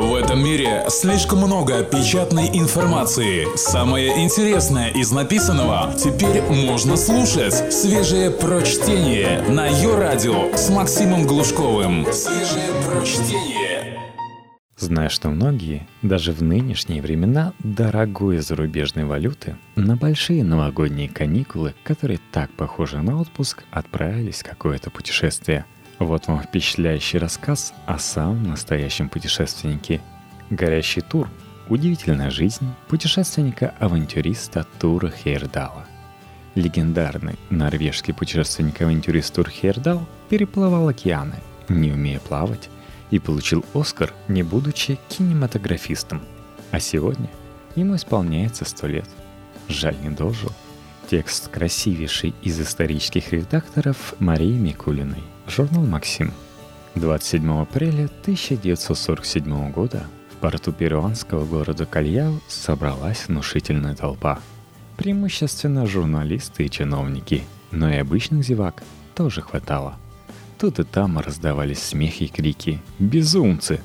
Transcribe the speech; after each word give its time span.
В 0.00 0.14
этом 0.14 0.42
мире 0.42 0.86
слишком 0.88 1.40
много 1.40 1.84
печатной 1.84 2.48
информации. 2.54 3.46
Самое 3.54 4.24
интересное 4.24 4.88
из 4.88 5.12
написанного 5.12 5.92
теперь 5.94 6.40
можно 6.40 6.96
слушать. 6.96 7.70
Свежее 7.70 8.30
прочтение 8.30 9.42
на 9.42 9.66
ее 9.66 9.98
радио 9.98 10.56
с 10.56 10.70
Максимом 10.70 11.26
Глушковым. 11.26 12.06
Свежее 12.14 12.70
прочтение. 12.88 14.00
Зная, 14.78 15.10
что 15.10 15.28
многие, 15.28 15.86
даже 16.00 16.32
в 16.32 16.42
нынешние 16.42 17.02
времена, 17.02 17.52
дорогой 17.58 18.38
зарубежной 18.38 19.04
валюты, 19.04 19.58
на 19.76 19.96
большие 19.96 20.42
новогодние 20.42 21.10
каникулы, 21.10 21.74
которые 21.84 22.20
так 22.32 22.50
похожи 22.52 22.96
на 22.96 23.20
отпуск, 23.20 23.64
отправились 23.70 24.40
в 24.40 24.48
какое-то 24.48 24.88
путешествие– 24.88 25.66
вот 26.04 26.28
вам 26.28 26.42
впечатляющий 26.42 27.18
рассказ 27.18 27.74
о 27.86 27.98
самом 27.98 28.44
настоящем 28.44 29.08
путешественнике. 29.08 30.00
Горящий 30.48 31.02
тур– 31.02 31.28
удивительная 31.68 32.30
жизнь 32.30 32.66
путешественника-авантюриста 32.88 34.66
Тура 34.78 35.10
Хейрдала. 35.10 35.84
Легендарный 36.54 37.38
норвежский 37.50 38.14
путешественник-авантюрист 38.14 39.34
Тур 39.34 39.48
Хейрдал 39.48 40.00
переплывал 40.30 40.88
океаны, 40.88 41.36
не 41.68 41.92
умея 41.92 42.18
плавать, 42.18 42.70
и 43.10 43.18
получил 43.18 43.64
Оскар, 43.74 44.12
не 44.26 44.42
будучи 44.42 44.98
кинематографистом. 45.08 46.22
А 46.70 46.80
сегодня 46.80 47.28
ему 47.76 47.94
исполняется 47.96 48.64
сто 48.64 48.86
лет. 48.86 49.08
Жаль, 49.68 49.96
не 50.02 50.08
дожил. 50.08 50.52
Текст 51.10 51.48
красивейший 51.48 52.34
из 52.42 52.58
исторических 52.58 53.32
редакторов 53.32 54.14
Марии 54.18 54.56
Микулиной– 54.56 55.22
Журнал 55.50 55.84
«Максим». 55.84 56.32
27 56.94 57.62
апреля 57.62 58.04
1947 58.04 59.72
года 59.72 60.04
в 60.32 60.36
порту 60.36 60.72
перуанского 60.72 61.44
города 61.44 61.86
Кальяу 61.86 62.40
собралась 62.46 63.26
внушительная 63.26 63.96
толпа. 63.96 64.38
Преимущественно 64.96 65.86
журналисты 65.86 66.66
и 66.66 66.70
чиновники, 66.70 67.42
но 67.72 67.90
и 67.90 67.96
обычных 67.96 68.44
зевак 68.44 68.84
тоже 69.16 69.42
хватало. 69.42 69.96
Тут 70.56 70.78
и 70.78 70.84
там 70.84 71.18
раздавались 71.18 71.82
смехи 71.82 72.24
и 72.24 72.28
крики 72.28 72.80
«Безумцы!». 73.00 73.80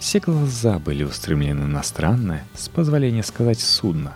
Все 0.00 0.20
глаза 0.20 0.78
были 0.78 1.04
устремлены 1.04 1.66
на 1.66 1.82
странное, 1.82 2.44
с 2.54 2.68
позволения 2.68 3.22
сказать, 3.22 3.60
судно, 3.60 4.12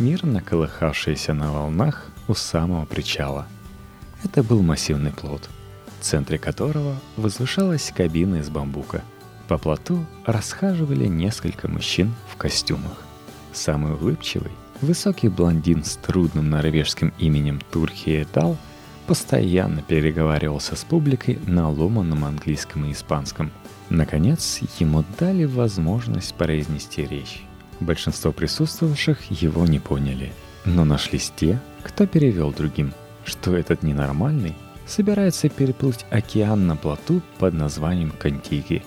мирно 0.00 0.40
колыхавшееся 0.40 1.34
на 1.34 1.52
волнах 1.52 2.08
у 2.26 2.34
самого 2.34 2.84
причала. 2.84 3.46
Это 4.24 4.42
был 4.42 4.62
массивный 4.62 5.12
плод– 5.12 5.48
центре 6.06 6.38
которого 6.38 6.96
возвышалась 7.16 7.92
кабина 7.94 8.36
из 8.36 8.48
бамбука. 8.48 9.02
По 9.48 9.58
плоту 9.58 10.06
расхаживали 10.24 11.06
несколько 11.06 11.68
мужчин 11.68 12.14
в 12.32 12.36
костюмах. 12.36 13.02
Самый 13.52 13.94
улыбчивый, 13.94 14.52
высокий 14.80 15.28
блондин 15.28 15.84
с 15.84 15.96
трудным 15.96 16.48
норвежским 16.50 17.12
именем 17.18 17.60
Турхиетал 17.72 18.56
постоянно 19.08 19.82
переговаривался 19.82 20.76
с 20.76 20.84
публикой 20.84 21.40
на 21.46 21.68
ломаном 21.70 22.24
английском 22.24 22.84
и 22.84 22.92
испанском. 22.92 23.50
Наконец, 23.90 24.60
ему 24.78 25.04
дали 25.18 25.44
возможность 25.44 26.34
произнести 26.34 27.04
речь. 27.04 27.42
Большинство 27.80 28.30
присутствовавших 28.30 29.30
его 29.30 29.66
не 29.66 29.80
поняли, 29.80 30.32
но 30.64 30.84
нашлись 30.84 31.32
те, 31.34 31.60
кто 31.82 32.06
перевел 32.06 32.52
другим, 32.52 32.92
что 33.24 33.56
этот 33.56 33.82
ненормальный 33.82 34.54
собирается 34.86 35.48
переплыть 35.48 36.06
океан 36.10 36.66
на 36.66 36.76
плоту 36.76 37.20
под 37.38 37.54
названием 37.54 38.10
Контики, 38.10 38.82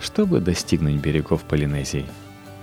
чтобы 0.00 0.40
достигнуть 0.40 1.00
берегов 1.00 1.42
Полинезии. 1.44 2.06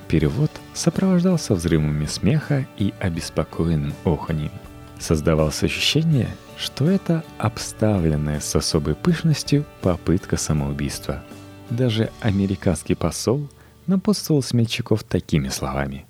Перевод 0.08 0.52
сопровождался 0.74 1.54
взрывами 1.54 2.06
смеха 2.06 2.68
и 2.78 2.94
обеспокоенным 3.00 3.94
оханьем. 4.04 4.52
Создавалось 4.98 5.64
ощущение, 5.64 6.36
что 6.58 6.90
это 6.90 7.24
обставленная 7.38 8.40
с 8.40 8.56
особой 8.56 8.96
пышностью 8.96 9.66
попытка 9.82 10.36
самоубийства. 10.36 11.24
Даже 11.70 12.12
американский 12.22 12.96
посол 12.96 13.48
напутствовал 13.86 14.42
смельчаков 14.42 15.04
такими 15.04 15.50
словами. 15.50 16.06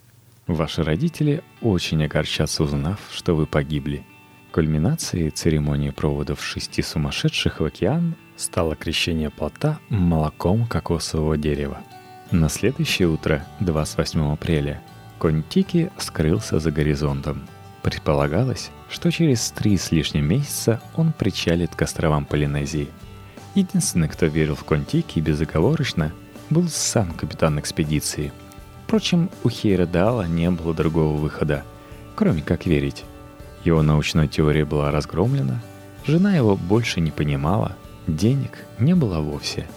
«Ваши 0.48 0.82
родители 0.82 1.44
очень 1.62 2.04
огорчатся, 2.04 2.64
узнав, 2.64 3.00
что 3.12 3.36
вы 3.36 3.46
погибли. 3.46 4.06
Кульминацией 4.52 5.30
церемонии 5.30 5.92
проводов 5.92 6.44
шести 6.44 6.82
сумасшедших 6.82 7.60
в 7.60 7.66
океан 7.66 8.16
стало 8.36 8.76
крещение 8.76 9.30
плота 9.30 9.80
молоком 9.90 10.66
кокосового 10.66 11.38
дерева. 11.38 11.82
На 12.32 12.50
следующее 12.50 13.08
утро, 13.08 13.46
28 13.60 14.34
апреля, 14.34 14.82
конь 15.20 15.44
Тики 15.44 15.92
скрылся 15.98 16.60
за 16.60 16.72
горизонтом. 16.72 17.48
Предполагалось, 17.84 18.72
что 18.90 19.12
через 19.12 19.52
три 19.52 19.78
с 19.78 19.92
лишним 19.92 20.26
месяца 20.26 20.82
он 20.96 21.14
причалит 21.14 21.76
к 21.76 21.82
островам 21.82 22.26
Полинезии. 22.26 22.90
Единственный, 23.56 24.10
кто 24.10 24.26
верил 24.26 24.56
в 24.56 24.64
Контики 24.64 25.20
безоговорочно, 25.20 26.12
был 26.50 26.68
сам 26.68 27.14
капитан 27.14 27.60
экспедиции. 27.60 28.32
Впрочем, 28.86 29.30
у 29.44 29.50
Хейра 29.50 29.88
не 30.26 30.50
было 30.50 30.74
другого 30.74 31.18
выхода, 31.18 31.64
кроме 32.16 32.42
как 32.42 32.66
верить. 32.66 33.06
Его 33.70 33.84
научная 33.84 34.28
теория 34.28 34.66
была 34.66 34.90
разгромлена, 34.90 35.62
жена 36.04 36.36
его 36.36 36.58
больше 36.58 37.02
не 37.02 37.12
понимала, 37.12 37.76
денег 38.08 38.66
не 38.80 38.96
было 38.96 39.20
вовсе. 39.20 39.68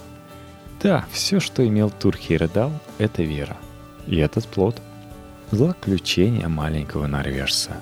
Да, 0.82 1.04
все, 1.10 1.40
что 1.40 1.68
имел 1.68 1.90
Турхейр 1.90 2.48
дал, 2.48 2.72
это 2.96 3.22
вера. 3.22 3.58
И 4.06 4.16
этот 4.16 4.46
плод– 4.46 4.80
злоключение 5.50 6.48
маленького 6.48 7.06
норвежца. 7.06 7.72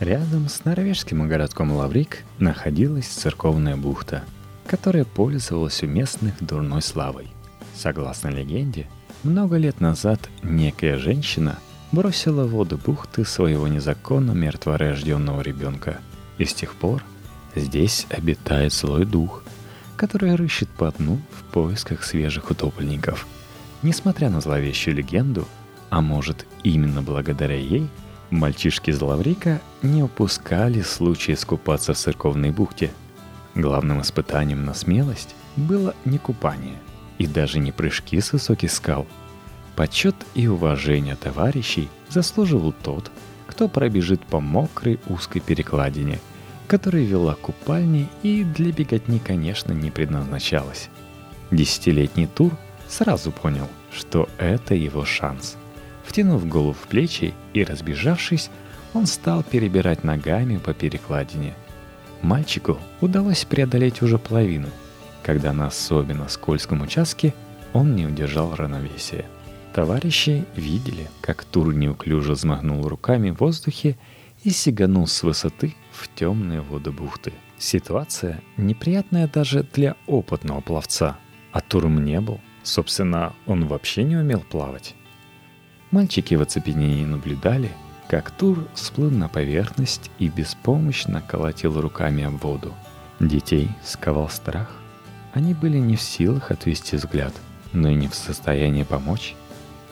Рядом 0.00 0.50
с 0.50 0.66
норвежским 0.66 1.26
городком 1.26 1.72
Лаврик 1.72 2.24
находилась 2.38 3.06
церковная 3.06 3.78
бухта, 3.78 4.24
которая 4.66 5.06
пользовалась 5.06 5.82
у 5.82 5.86
местных 5.86 6.34
дурной 6.44 6.82
славой. 6.82 7.28
Согласно 7.74 8.28
легенде, 8.28 8.86
много 9.22 9.56
лет 9.56 9.80
назад 9.80 10.28
некая 10.42 10.98
женщина– 10.98 11.58
бросила 11.92 12.44
в 12.44 12.50
воду 12.50 12.78
бухты 12.78 13.24
своего 13.24 13.68
незаконно 13.68 14.32
мертворожденного 14.32 15.42
ребенка. 15.42 15.98
И 16.38 16.44
с 16.44 16.54
тех 16.54 16.74
пор 16.74 17.04
здесь 17.54 18.06
обитает 18.08 18.72
злой 18.72 19.04
дух, 19.04 19.44
который 19.96 20.34
рыщет 20.34 20.70
по 20.70 20.90
дну 20.90 21.20
в 21.30 21.44
поисках 21.52 22.02
свежих 22.02 22.50
утопленников. 22.50 23.26
Несмотря 23.82 24.30
на 24.30 24.40
зловещую 24.40 24.96
легенду, 24.96 25.46
а 25.90 26.00
может 26.00 26.46
именно 26.64 27.02
благодаря 27.02 27.56
ей, 27.56 27.88
мальчишки 28.30 28.90
из 28.90 29.00
Лаврика 29.00 29.60
не 29.82 30.02
упускали 30.02 30.80
случая 30.80 31.34
искупаться 31.34 31.92
в 31.92 31.98
церковной 31.98 32.50
бухте. 32.50 32.90
Главным 33.54 34.00
испытанием 34.00 34.64
на 34.64 34.72
смелость 34.72 35.34
было 35.56 35.94
не 36.06 36.16
купание 36.16 36.78
и 37.18 37.26
даже 37.26 37.58
не 37.58 37.70
прыжки 37.70 38.18
с 38.18 38.32
высоких 38.32 38.72
скал– 38.72 39.06
Почет 39.76 40.14
и 40.34 40.46
уважение 40.46 41.16
товарищей 41.16 41.88
заслуживал 42.08 42.72
тот, 42.72 43.10
кто 43.46 43.68
пробежит 43.68 44.20
по 44.24 44.38
мокрой 44.38 45.00
узкой 45.08 45.40
перекладине, 45.40 46.20
которая 46.66 47.04
вела 47.04 47.34
к 47.34 47.40
купальне 47.40 48.08
и 48.22 48.44
для 48.44 48.70
беготни, 48.70 49.18
конечно, 49.18 49.72
не 49.72 49.90
предназначалась. 49.90 50.88
Десятилетний 51.50 52.26
тур 52.26 52.52
сразу 52.88 53.30
понял, 53.30 53.68
что 53.92 54.28
это 54.38 54.74
его 54.74 55.04
шанс. 55.04 55.56
Втянув 56.04 56.46
голову 56.46 56.74
в 56.74 56.88
плечи 56.88 57.34
и 57.54 57.64
разбежавшись, 57.64 58.50
он 58.92 59.06
стал 59.06 59.42
перебирать 59.42 60.04
ногами 60.04 60.58
по 60.58 60.74
перекладине. 60.74 61.54
Мальчику 62.20 62.78
удалось 63.00 63.44
преодолеть 63.44 64.02
уже 64.02 64.18
половину, 64.18 64.68
когда 65.22 65.52
на 65.52 65.68
особенно 65.68 66.28
скользком 66.28 66.82
участке 66.82 67.34
он 67.72 67.96
не 67.96 68.06
удержал 68.06 68.54
равновесия– 68.54 69.24
Товарищи 69.74 70.44
видели, 70.54 71.08
как 71.22 71.44
Тур 71.44 71.72
неуклюже 71.72 72.32
взмахнул 72.32 72.86
руками 72.86 73.30
в 73.30 73.40
воздухе 73.40 73.96
и 74.44 74.50
сиганул 74.50 75.06
с 75.06 75.22
высоты 75.22 75.74
в 75.92 76.14
темные 76.14 76.60
воды 76.60 76.90
бухты. 76.90 77.32
Ситуация 77.58 78.42
неприятная 78.58 79.28
даже 79.28 79.62
для 79.62 79.96
опытного 80.06 80.60
пловца. 80.60 81.16
А 81.52 81.60
Турм 81.60 82.04
не 82.04 82.20
был. 82.20 82.40
Собственно, 82.62 83.32
он 83.46 83.66
вообще 83.66 84.02
не 84.02 84.16
умел 84.16 84.40
плавать. 84.40 84.94
Мальчики 85.90 86.34
в 86.34 86.42
оцепенении 86.42 87.04
наблюдали, 87.04 87.70
как 88.08 88.30
Тур 88.30 88.68
всплыл 88.74 89.10
на 89.10 89.28
поверхность 89.28 90.10
и 90.18 90.28
беспомощно 90.28 91.22
колотил 91.22 91.80
руками 91.80 92.24
об 92.24 92.36
воду. 92.42 92.74
Детей 93.20 93.68
сковал 93.84 94.28
страх. 94.28 94.76
Они 95.32 95.54
были 95.54 95.78
не 95.78 95.96
в 95.96 96.02
силах 96.02 96.50
отвести 96.50 96.96
взгляд, 96.96 97.32
но 97.72 97.88
и 97.88 97.94
не 97.94 98.08
в 98.08 98.14
состоянии 98.14 98.82
помочь. 98.82 99.34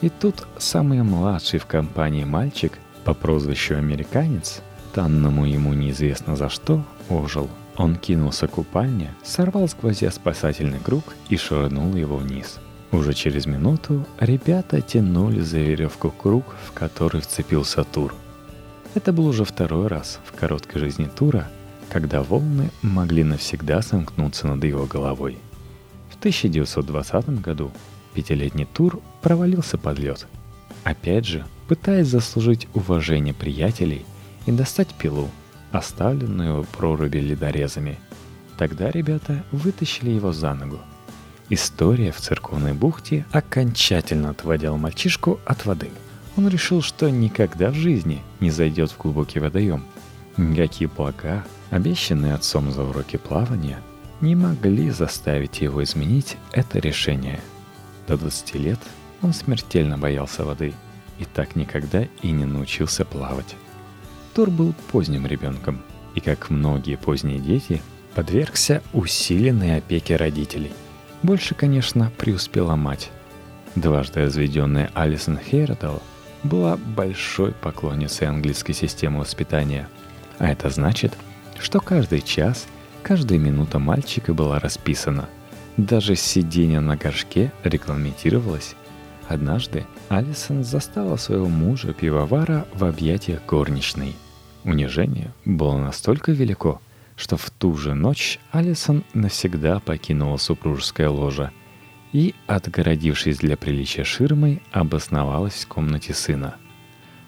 И 0.01 0.09
тут 0.09 0.47
самый 0.57 1.03
младший 1.03 1.59
в 1.59 1.67
компании 1.67 2.23
мальчик 2.23 2.73
по 3.05 3.13
прозвищу 3.13 3.75
«Американец», 3.75 4.61
данному 4.95 5.45
ему 5.45 5.73
неизвестно 5.73 6.35
за 6.35 6.49
что, 6.49 6.83
ожил. 7.09 7.49
Он 7.77 7.95
кинулся 7.95 8.47
к 8.47 8.51
купальне, 8.51 9.13
сорвал 9.23 9.67
с 9.67 9.75
гвоздя 9.75 10.11
спасательный 10.11 10.79
круг 10.79 11.03
и 11.29 11.37
швырнул 11.37 11.95
его 11.95 12.17
вниз. 12.17 12.59
Уже 12.91 13.13
через 13.13 13.45
минуту 13.45 14.05
ребята 14.19 14.81
тянули 14.81 15.39
за 15.39 15.59
веревку 15.59 16.09
круг, 16.11 16.45
в 16.67 16.73
который 16.73 17.21
вцепился 17.21 17.83
Тур. 17.83 18.13
Это 18.95 19.13
был 19.13 19.27
уже 19.27 19.45
второй 19.45 19.87
раз 19.87 20.19
в 20.25 20.37
короткой 20.37 20.81
жизни 20.81 21.05
Тура, 21.05 21.47
когда 21.89 22.21
волны 22.21 22.71
могли 22.81 23.23
навсегда 23.23 23.81
сомкнуться 23.81 24.47
над 24.47 24.63
его 24.63 24.85
головой. 24.85 25.37
В 26.09 26.17
1920 26.17 27.41
году 27.41 27.71
пятилетний 28.13 28.65
Тур 28.65 29.01
провалился 29.21 29.77
под 29.77 29.99
лед. 29.99 30.27
Опять 30.83 31.25
же, 31.25 31.45
пытаясь 31.67 32.07
заслужить 32.07 32.67
уважение 32.73 33.33
приятелей 33.33 34.05
и 34.45 34.51
достать 34.51 34.93
пилу, 34.93 35.29
оставленную 35.71 36.63
в 36.63 36.67
проруби 36.67 37.17
ледорезами. 37.17 37.97
Тогда 38.57 38.91
ребята 38.91 39.43
вытащили 39.51 40.09
его 40.09 40.31
за 40.31 40.53
ногу– 40.53 40.79
История 41.53 42.13
в 42.13 42.21
церковной 42.21 42.71
бухте 42.71 43.25
окончательно 43.33 44.29
отводила 44.29 44.77
мальчишку 44.77 45.41
от 45.43 45.65
воды. 45.65 45.89
Он 46.37 46.47
решил, 46.47 46.81
что 46.81 47.09
никогда 47.09 47.71
в 47.71 47.73
жизни 47.73 48.21
не 48.39 48.49
зайдет 48.51 48.89
в 48.89 48.97
глубокий 48.97 49.39
водоем. 49.39 49.83
Никакие 50.37 50.89
блага, 50.89 51.43
обещанные 51.69 52.35
отцом 52.35 52.71
за 52.71 52.83
уроки 52.83 53.17
плавания, 53.17 53.79
не 54.21 54.33
могли 54.33 54.91
заставить 54.91 55.59
его 55.59 55.83
изменить 55.83 56.37
это 56.53 56.79
решение. 56.79 57.41
До 58.11 58.17
20 58.17 58.55
лет 58.55 58.79
он 59.23 59.33
смертельно 59.33 59.97
боялся 59.97 60.45
воды 60.45 60.73
и 61.17 61.25
так 61.25 61.55
никогда 61.55 62.05
и 62.21 62.31
не 62.31 62.45
научился 62.45 63.05
плавать. 63.05 63.55
Тур 64.35 64.51
был 64.51 64.75
поздним 64.91 65.25
ребенком 65.25 65.81
и, 66.13 66.19
как 66.19 66.51
многие 66.51 66.97
поздние 66.97 67.39
дети, 67.39 67.81
подвергся 68.13 68.83
усиленной 68.93 69.77
опеке 69.77 70.15
родителей– 70.15 70.71
больше, 71.23 71.53
конечно, 71.53 72.11
преуспела 72.17 72.75
мать. 72.75 73.11
Дважды 73.75 74.21
разведенная 74.21 74.89
Алисон 74.95 75.37
Хейротал 75.37 76.01
была 76.43 76.77
большой 76.77 77.51
поклонницей 77.51 78.27
английской 78.27 78.73
системы 78.73 79.19
воспитания. 79.19 79.87
А 80.39 80.49
это 80.49 80.69
значит, 80.71 81.13
что 81.59 81.79
каждый 81.79 82.21
час, 82.21 82.65
каждая 83.03 83.37
минута 83.37 83.77
мальчика 83.77 84.33
была 84.33 84.59
расписана. 84.59 85.29
Даже 85.77 86.15
сидение 86.15 86.79
на 86.79 86.97
горшке 86.97 87.51
регламентировалось. 87.63 88.75
Однажды 89.27 89.85
Алисон 90.09 90.63
застала 90.63 91.15
своего 91.15 91.47
мужа 91.47 91.93
пивовара 91.93 92.67
в 92.73 92.83
объятиях 92.83 93.45
горничной. 93.45 94.15
Унижение 94.65 95.31
было 95.45 95.77
настолько 95.77 96.33
велико, 96.33 96.81
что 97.15 97.37
в 97.37 97.49
ту 97.49 97.77
же 97.77 97.93
ночь 97.93 98.39
Алисон 98.51 99.03
навсегда 99.13 99.79
покинула 99.79 100.37
супружеское 100.37 101.09
ложе 101.09 101.51
и, 102.11 102.35
отгородившись 102.47 103.37
для 103.37 103.55
приличия 103.55 104.03
ширмой, 104.03 104.61
обосновалась 104.71 105.63
в 105.63 105.67
комнате 105.67 106.13
сына. 106.13 106.55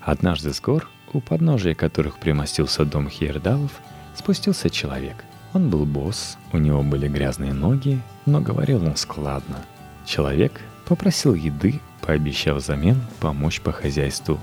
Однажды 0.01 0.53
с 0.53 0.59
гор, 0.59 0.89
у 1.13 1.21
подножия 1.21 1.75
которых 1.75 2.19
примостился 2.19 2.83
дом 2.83 3.09
Хейрдалов, 3.09 3.71
спустился 4.15 4.69
человек. 4.69 5.23
Он 5.53 5.69
был 5.69 5.85
босс, 5.85 6.37
у 6.51 6.57
него 6.57 6.81
были 6.83 7.07
грязные 7.07 7.53
ноги, 7.53 8.01
но 8.25 8.41
говорил 8.41 8.83
он 8.85 8.95
складно. 8.95 9.57
Человек 10.05 10.61
попросил 10.85 11.33
еды, 11.33 11.79
пообещав 12.01 12.57
взамен 12.57 13.01
помочь 13.19 13.61
по 13.61 13.71
хозяйству. 13.71 14.39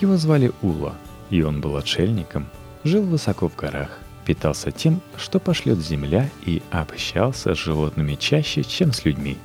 Его 0.00 0.16
звали 0.16 0.52
Ула, 0.62 0.94
и 1.30 1.42
он 1.42 1.60
был 1.60 1.76
отшельником, 1.76 2.46
жил 2.84 3.02
высоко 3.02 3.48
в 3.48 3.56
горах– 3.56 3.98
питался 4.24 4.70
тем, 4.70 5.00
что 5.16 5.38
пошлет 5.38 5.78
земля 5.78 6.28
и 6.44 6.62
общался 6.70 7.54
с 7.54 7.58
животными 7.58 8.14
чаще, 8.14 8.62
чем 8.62 8.92
с 8.92 9.04
людьми. 9.04 9.38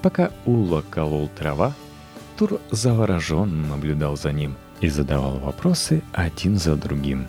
Пока 0.00 0.30
Ула 0.44 0.82
колол 0.88 1.28
трава, 1.28 1.74
Тур 2.36 2.60
завороженно 2.70 3.68
наблюдал 3.68 4.16
за 4.16 4.32
ним 4.32 4.56
и 4.80 4.88
задавал 4.88 5.38
вопросы 5.38 6.02
один 6.12 6.56
за 6.56 6.76
другим. 6.76 7.26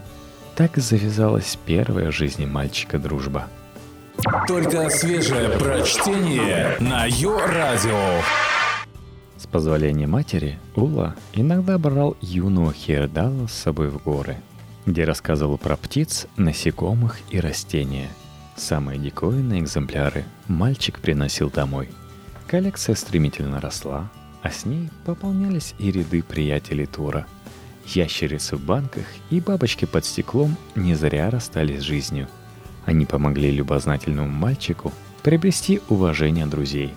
Так 0.55 0.77
завязалась 0.77 1.57
первая 1.65 2.11
в 2.11 2.15
жизни 2.15 2.45
мальчика 2.45 2.99
дружба. 2.99 3.47
Только 4.47 4.89
свежее 4.89 5.49
прочтение 5.57 6.77
на 6.79 7.05
Йо-Радио. 7.05 8.21
С 9.37 9.47
позволения 9.47 10.07
матери, 10.07 10.59
Ула 10.75 11.15
иногда 11.33 11.77
брал 11.77 12.15
юного 12.21 12.73
Хердала 12.73 13.47
с 13.47 13.53
собой 13.53 13.89
в 13.89 14.01
горы– 14.03 14.37
где 14.85 15.05
рассказывал 15.05 15.57
про 15.57 15.77
птиц, 15.77 16.27
насекомых 16.37 17.19
и 17.29 17.39
растения. 17.39 18.09
Самые 18.55 18.99
диковинные 18.99 19.61
экземпляры 19.61 20.25
мальчик 20.47 20.99
приносил 20.99 21.49
домой. 21.49 21.89
Коллекция 22.47 22.95
стремительно 22.95 23.61
росла, 23.61 24.11
а 24.41 24.51
с 24.51 24.65
ней 24.65 24.89
пополнялись 25.05 25.73
и 25.79 25.91
ряды 25.91 26.21
приятелей 26.21 26.85
Тура. 26.85 27.25
Ящерицы 27.85 28.55
в 28.55 28.61
банках 28.61 29.05
и 29.29 29.39
бабочки 29.39 29.85
под 29.85 30.05
стеклом 30.05 30.55
не 30.75 30.95
зря 30.95 31.29
расстались 31.29 31.81
с 31.81 31.83
жизнью. 31.83 32.27
Они 32.85 33.05
помогли 33.05 33.51
любознательному 33.51 34.29
мальчику 34.29 34.91
приобрести 35.21 35.81
уважение 35.89 36.45
друзей. 36.45 36.93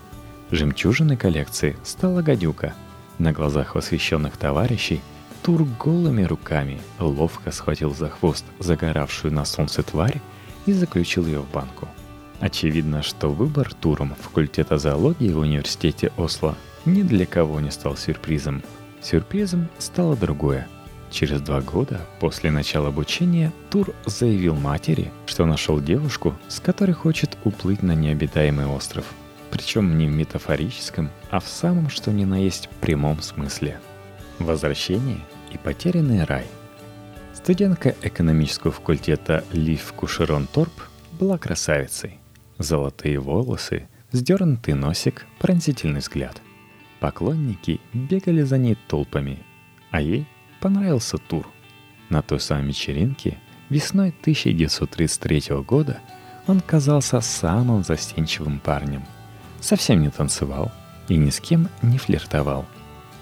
Жемчужиной 0.51 1.17
коллекции 1.17 1.77
стала 1.85 2.23
гадюка. 2.23 2.75
На 3.19 3.33
глазах 3.33 3.75
восхищенных 3.75 4.37
товарищей– 4.37 5.01
Тур 5.47 5.65
голыми 5.79 6.25
руками 6.25 6.81
ловко 6.99 7.53
схватил 7.53 7.95
за 7.95 8.09
хвост 8.09 8.45
загоравшую 8.59 9.33
на 9.33 9.45
солнце 9.45 9.85
тварь 9.85 10.21
и 10.67 10.73
заключил 10.73 11.25
ее 11.25 11.39
в 11.39 11.49
банку. 11.53 11.89
Очевидно, 12.41 13.01
что 13.05 13.29
выбор 13.29 13.73
туром 13.73 14.17
факультета 14.21 14.77
зоологии 14.77 15.31
в 15.31 15.39
университете 15.39 16.11
Осло 16.17 16.57
ни 16.85 17.03
для 17.03 17.27
кого 17.27 17.61
не 17.61 17.71
стал 17.71 17.97
сюрпризом. 17.97 18.61
Сюрпризом 19.01 19.69
стало 19.79 20.17
другое. 20.17 20.67
Через 21.11 21.41
два 21.41 21.61
года 21.61 22.01
после 22.21 22.51
начала 22.51 22.89
обучения 22.89 23.53
Тур 23.71 23.95
заявил 24.07 24.55
матери, 24.55 25.13
что 25.27 25.47
нашел 25.47 25.81
девушку, 25.81 26.35
с 26.49 26.61
которой 26.61 26.93
хочет 26.93 27.37
уплыть 27.45 27.83
на 27.83 27.95
необитаемый 27.95 28.67
остров. 28.67 29.07
Причем 29.51 29.97
не 29.97 30.07
в 30.07 30.11
метафорическом, 30.11 31.11
а 31.31 31.41
в 31.41 31.49
самом 31.49 31.89
что 31.89 32.13
ни 32.13 32.25
на 32.25 32.43
есть 32.43 32.69
прямом 32.81 33.23
смысле. 33.23 33.79
Возвращение 34.39 35.21
и 35.53 35.59
потерянный 35.59 36.25
рай. 36.25 36.47
Студентка 37.33 37.95
экономического 38.03 38.73
факультета 38.73 39.45
Лив 39.53 39.93
Кушерон 39.93 40.47
Торп 40.47 40.73
была 41.13 41.39
красавицей. 41.39 42.19
Золотые 42.59 43.21
волосы, 43.21 43.89
сдернутый 44.11 44.75
носик, 44.75 45.27
пронзительный 45.39 46.01
взгляд. 46.01 46.43
Поклонники 47.01 47.81
бегали 47.93 48.43
за 48.43 48.59
ней 48.59 48.77
толпами, 48.89 49.39
а 49.91 50.01
ей 50.01 50.27
понравился 50.61 51.19
тур. 51.19 51.47
На 52.09 52.23
той 52.23 52.41
самой 52.41 52.69
вечеринке 52.69 53.39
весной 53.69 54.09
1933 54.21 55.57
года 55.67 56.01
он 56.47 56.61
казался 56.61 57.21
самым 57.21 57.85
застенчивым 57.85 58.61
парнем. 58.61 59.05
Совсем 59.61 60.03
не 60.03 60.11
танцевал 60.11 60.71
и 61.09 61.17
ни 61.17 61.31
с 61.31 61.41
кем 61.41 61.69
не 61.83 61.99
флиртовал. 61.99 62.67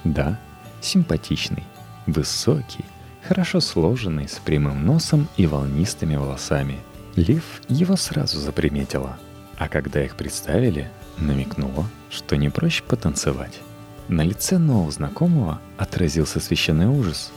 Да, 0.04 0.38
симпатичный, 0.80 1.64
Высокий, 2.06 2.84
хорошо 3.26 3.60
сложенный, 3.60 4.28
с 4.28 4.34
прямым 4.34 4.84
носом 4.84 5.26
и 5.38 5.46
волнистыми 5.46 6.16
волосами. 6.16 6.78
Лив 7.16 7.62
его 7.68 7.96
сразу 7.96 8.38
заприметила, 8.38 9.16
а 9.56 9.68
когда 9.68 10.04
их 10.04 10.14
представили, 10.14 10.90
намекнула, 11.16 11.86
что 12.10 12.36
не 12.36 12.50
проще 12.50 12.82
потанцевать. 12.82 13.60
На 14.08 14.22
лице 14.22 14.58
нового 14.58 14.90
знакомого 14.90 15.60
отразился 15.78 16.40
священный 16.40 16.86
ужас. 16.86 17.32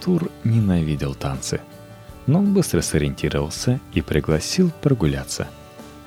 Тур 0.00 0.30
ненавидел 0.44 1.14
танцы. 1.14 1.60
Но 2.26 2.38
он 2.38 2.54
быстро 2.54 2.80
сориентировался 2.80 3.80
и 3.92 4.00
пригласил 4.00 4.70
прогуляться. 4.80 5.48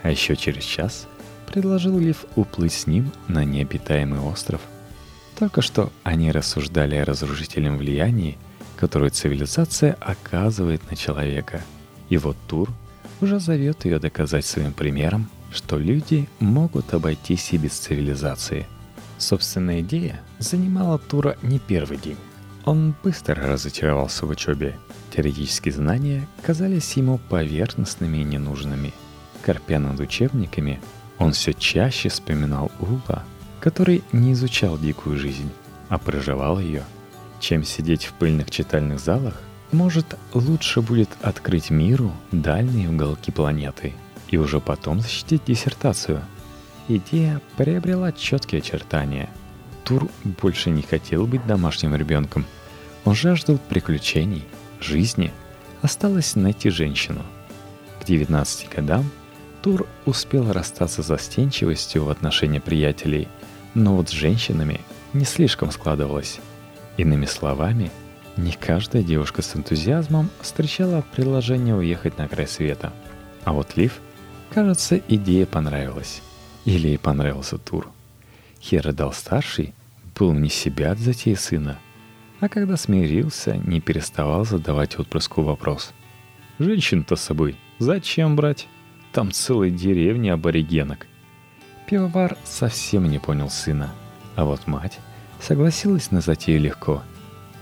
А 0.04 0.10
еще 0.10 0.36
через 0.36 0.64
час 0.64 1.08
предложил 1.48 1.98
Лив 1.98 2.26
уплыть 2.36 2.74
с 2.74 2.88
ним 2.88 3.12
на 3.28 3.44
необитаемый 3.44 4.20
остров– 4.20 4.62
только 5.38 5.62
что 5.62 5.92
они 6.04 6.32
рассуждали 6.32 6.96
о 6.96 7.06
разрушительном 7.06 7.78
влиянии, 7.78 8.38
которое 8.78 9.10
цивилизация 9.10 9.98
оказывает 10.00 10.90
на 10.90 10.96
человека. 10.96 11.62
И 12.10 12.18
вот 12.18 12.38
Тур 12.48 12.70
уже 13.22 13.40
зовет 13.40 13.86
ее 13.86 14.00
доказать 14.00 14.46
своим 14.46 14.72
примером, 14.72 15.30
что 15.52 15.78
люди 15.78 16.28
могут 16.40 16.94
обойтись 16.94 17.52
и 17.54 17.58
без 17.58 17.74
цивилизации. 17.74 18.66
Собственная 19.18 19.82
идея 19.82 20.22
занимала 20.40 20.98
Тура 20.98 21.38
не 21.42 21.60
первый 21.60 21.98
день. 21.98 22.18
Он 22.66 22.96
быстро 23.04 23.36
разочаровался 23.36 24.26
в 24.26 24.30
учебе. 24.30 24.78
Теоретические 25.16 25.74
знания 25.74 26.28
казались 26.42 26.94
ему 26.94 27.20
поверхностными 27.30 28.18
и 28.18 28.24
ненужными. 28.24 28.94
Корпя 29.44 29.80
над 29.80 30.00
учебниками, 30.00 30.82
он 31.20 31.32
все 31.32 31.54
чаще 31.54 32.10
вспоминал 32.10 32.72
Ула– 32.80 33.24
который 33.66 34.04
не 34.12 34.34
изучал 34.34 34.78
дикую 34.78 35.18
жизнь, 35.18 35.50
а 35.90 35.98
проживал 35.98 36.60
ее. 36.60 36.84
Чем 37.40 37.64
сидеть 37.64 38.06
в 38.06 38.14
пыльных 38.14 38.52
читальных 38.52 39.00
залах, 39.00 39.42
может, 39.72 40.06
лучше 40.36 40.82
будет 40.82 41.10
открыть 41.24 41.72
миру 41.72 42.12
дальние 42.32 42.90
уголки 42.90 43.32
планеты 43.32 43.96
и 44.28 44.38
уже 44.38 44.60
потом 44.60 45.00
защитить 45.00 45.46
диссертацию. 45.48 46.22
Идея 46.88 47.42
приобрела 47.58 48.12
четкие 48.12 48.60
очертания. 48.60 49.30
Тур 49.84 50.10
больше 50.24 50.70
не 50.70 50.82
хотел 50.82 51.28
быть 51.28 51.46
домашним 51.46 51.96
ребенком. 51.96 52.46
Он 53.04 53.14
жаждал 53.14 53.58
приключений, 53.70 54.44
жизни. 54.80 55.32
Осталось 55.82 56.36
найти 56.36 56.70
женщину. 56.70 57.22
К 58.02 58.06
19 58.06 58.70
годам 58.70 59.10
Тур 59.62 59.88
успел 60.06 60.52
расстаться 60.52 61.02
с 61.02 61.08
застенчивостью 61.08 62.04
в 62.04 62.10
отношении 62.10 62.60
приятелей, 62.60 63.28
но 63.74 63.96
вот 63.96 64.10
с 64.10 64.12
женщинами 64.12 64.82
не 65.14 65.26
слишком 65.26 65.72
складывалось. 65.72 66.40
Иными 66.98 67.26
словами, 67.26 67.92
не 68.38 68.52
каждая 68.52 69.02
девушка 69.02 69.42
с 69.42 69.56
энтузиазмом 69.56 70.30
встречала 70.42 71.04
предложение 71.16 71.76
уехать 71.76 72.18
на 72.18 72.28
край 72.28 72.48
света. 72.48 72.94
А 73.44 73.54
вот 73.54 73.76
Лив, 73.76 74.00
кажется, 74.54 75.02
идея 75.08 75.46
понравилась. 75.46 76.22
Или 76.66 76.90
ей 76.90 76.98
понравился 76.98 77.58
тур. 77.58 77.90
Херодал 78.60 79.14
старший 79.14 79.74
был 80.18 80.34
не 80.34 80.50
себя 80.50 80.92
от 80.92 81.00
затеи 81.00 81.36
сына, 81.36 81.80
а 82.40 82.50
когда 82.50 82.76
смирился, 82.76 83.56
не 83.58 83.80
переставал 83.80 84.46
задавать 84.46 84.98
отпрыску 85.00 85.42
вопрос. 85.42 85.94
«Женщин-то 86.58 87.16
с 87.16 87.22
собой 87.22 87.56
зачем 87.80 88.36
брать? 88.36 88.68
Там 89.12 89.32
целая 89.32 89.70
деревня 89.70 90.34
аборигенок». 90.34 91.08
Пивовар 91.88 92.38
совсем 92.44 93.10
не 93.10 93.20
понял 93.20 93.50
сына, 93.50 93.94
а 94.36 94.46
вот 94.46 94.66
мать 94.66 95.00
согласилась 95.40 96.12
на 96.12 96.22
затею 96.22 96.60
легко. 96.60 97.04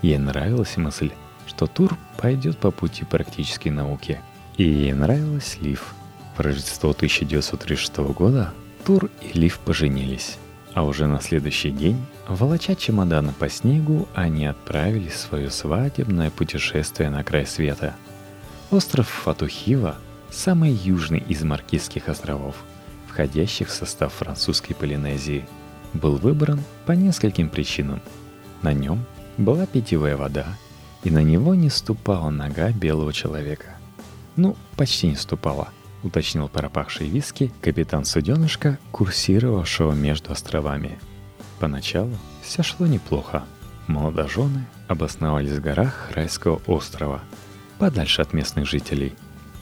Ей 0.02 0.18
нравилась 0.18 0.78
мысль, 0.78 1.12
что 1.48 1.68
Тур 1.68 1.98
пойдет 2.18 2.58
по 2.58 2.72
пути 2.72 3.04
практической 3.04 3.70
науки. 3.70 4.20
И 4.58 4.64
ей 4.64 4.94
нравилась 4.94 5.58
Лив. 5.60 5.94
В 6.38 6.40
Рождество 6.40 6.92
1936 6.92 7.98
года 8.14 8.54
Тур 8.86 9.10
и 9.22 9.38
Лив 9.38 9.60
поженились. 9.60 10.38
А 10.74 10.84
уже 10.84 11.08
на 11.08 11.22
следующий 11.22 11.70
день, 11.70 12.04
волоча 12.28 12.76
чемоданы 12.76 13.32
по 13.32 13.48
снегу, 13.48 14.08
они 14.16 14.46
отправились 14.46 15.14
в 15.14 15.20
свое 15.20 15.52
свадебное 15.52 16.32
путешествие 16.32 17.10
на 17.10 17.24
край 17.24 17.46
света. 17.46 17.96
Остров 18.72 19.08
Фатухива– 19.08 19.96
самый 20.32 20.72
южный 20.72 21.20
из 21.20 21.44
Маркизских 21.44 22.10
островов, 22.10 22.56
входящих 23.08 23.70
в 23.70 23.72
состав 23.72 24.12
французской 24.14 24.74
Полинезии, 24.74 25.46
был 25.94 26.18
выбран 26.18 26.60
по 26.88 26.94
нескольким 26.94 27.50
причинам. 27.50 28.02
На 28.64 28.74
нем 28.74 29.06
была 29.38 29.68
питьевая 29.68 30.18
вода, 30.18 30.48
и 31.04 31.12
на 31.12 31.22
него 31.22 31.54
не 31.54 31.70
ступала 31.70 32.32
нога 32.32 32.72
белого 32.72 33.14
человека. 33.14 33.78
Ну, 34.36 34.58
почти 34.76 35.08
не 35.08 35.16
ступала– 35.16 35.70
уточнил 36.04 36.48
пропахший 36.48 37.08
виски 37.08 37.52
капитан 37.62 38.06
суденышка, 38.06 38.78
курсировавшего 38.92 39.94
между 39.94 40.32
островами. 40.32 41.00
Поначалу 41.60 42.18
все 42.42 42.64
шло 42.64 42.86
неплохо. 42.86 43.44
Молодожены 43.88 44.66
обосновались 44.88 45.52
в 45.52 45.62
горах 45.62 46.12
райского 46.14 46.62
острова, 46.68 47.22
подальше 47.80 48.22
от 48.22 48.34
местных 48.34 48.68
жителей. 48.68 49.14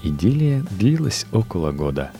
Идиллия 0.03 0.65
длилась 0.71 1.25
около 1.31 1.71
года. 1.71 2.11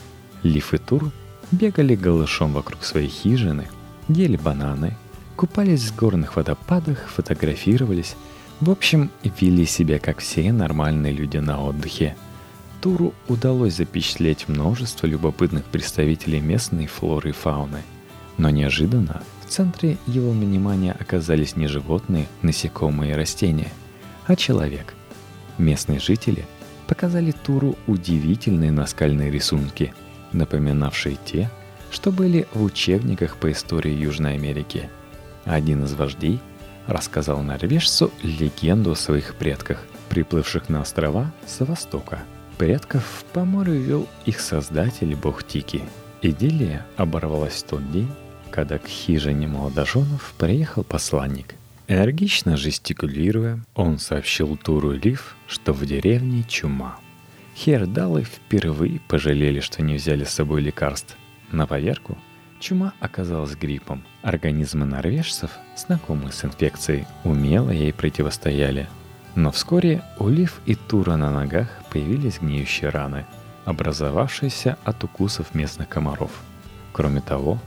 Лиф 0.44 0.74
и 0.74 0.78
Тур 0.78 1.12
бегали 1.52 1.96
голышом 1.96 2.54
вокруг 2.54 2.84
своей 2.84 3.10
хижины, 3.10 3.68
ели 4.08 4.38
бананы, 4.38 4.98
купались 5.36 5.90
в 5.90 5.96
горных 5.96 6.36
водопадах, 6.36 7.08
фотографировались, 7.08 8.16
в 8.60 8.70
общем, 8.70 9.10
вели 9.40 9.66
себя 9.66 10.00
как 10.00 10.20
все 10.20 10.52
нормальные 10.52 11.14
люди 11.14 11.38
на 11.38 11.64
отдыхе– 11.64 12.16
Туру 12.82 13.14
удалось 13.28 13.76
запечатлеть 13.76 14.48
множество 14.50 15.06
любопытных 15.06 15.66
представителей 15.66 16.42
местной 16.42 16.88
флоры 16.88 17.30
и 17.30 17.32
фауны. 17.32 17.84
Но 18.38 18.50
неожиданно 18.50 19.22
в 19.46 19.50
центре 19.52 19.98
его 20.08 20.32
внимания 20.32 20.92
оказались 21.00 21.56
не 21.56 21.68
животные, 21.68 22.28
насекомые 22.42 23.12
и 23.12 23.16
растения, 23.16 23.72
а 24.26 24.36
человек. 24.36 24.96
Местные 25.60 26.00
жители 26.00 26.48
показали 26.88 27.32
Туру 27.32 27.78
удивительные 27.86 28.72
наскальные 28.72 29.30
рисунки, 29.30 29.94
напоминавшие 30.32 31.18
те, 31.24 31.52
что 31.92 32.12
были 32.12 32.48
в 32.54 32.64
учебниках 32.64 33.38
по 33.38 33.52
истории 33.52 33.94
Южной 33.94 34.34
Америки. 34.34 34.90
Один 35.46 35.84
из 35.84 35.94
вождей 35.94 36.40
рассказал 36.88 37.44
норвежцу 37.44 38.12
легенду 38.24 38.94
о 38.94 38.96
своих 38.96 39.36
предках, 39.36 39.86
приплывших 40.10 40.68
на 40.68 40.82
острова 40.82 41.32
с 41.46 41.60
востока– 41.64 42.24
предков 42.62 43.26
по 43.34 43.44
морю 43.44 43.74
вел 43.74 44.08
их 44.28 44.40
создатель 44.40 45.16
бог 45.16 45.44
Тики. 45.44 45.82
Идиллия 46.22 46.86
оборвалась 46.96 47.64
в 47.64 47.68
тот 47.68 47.92
день, 47.92 48.12
когда 48.52 48.78
к 48.78 48.86
хижине 48.86 49.48
молодоженов 49.48 50.36
приехал 50.38 50.84
посланник. 50.84 51.56
Энергично 51.88 52.58
жестикулируя, 52.58 53.60
он 53.74 53.98
сообщил 53.98 54.56
Туру 54.58 54.92
Лив, 54.92 55.36
что 55.48 55.74
в 55.74 55.84
деревне 55.88 56.44
чума. 56.48 57.00
Хердалы 57.56 58.26
впервые 58.26 59.02
пожалели, 59.08 59.60
что 59.60 59.82
не 59.82 59.96
взяли 59.96 60.24
с 60.24 60.30
собой 60.30 60.62
лекарств. 60.62 61.18
На 61.52 61.66
поверку 61.66 62.16
чума 62.60 62.94
оказалась 63.00 63.56
гриппом. 63.56 64.04
Организмы 64.22 64.86
норвежцев, 64.86 65.50
знакомые 65.76 66.32
с 66.32 66.46
инфекцией, 66.46 67.08
умело 67.24 67.72
ей 67.72 67.92
противостояли– 67.92 68.88
но 69.36 69.52
вскоре 69.52 70.04
у 70.20 70.28
Лив 70.28 70.60
и 70.66 70.76
Тура 70.76 71.16
на 71.16 71.32
ногах 71.32 71.68
появились 71.90 72.40
гниющие 72.40 72.90
раны, 72.90 73.26
образовавшиеся 73.66 74.78
от 74.84 75.04
укусов 75.04 75.54
местных 75.54 75.88
комаров. 75.88 76.32
Кроме 76.92 77.22
того, 77.22 77.60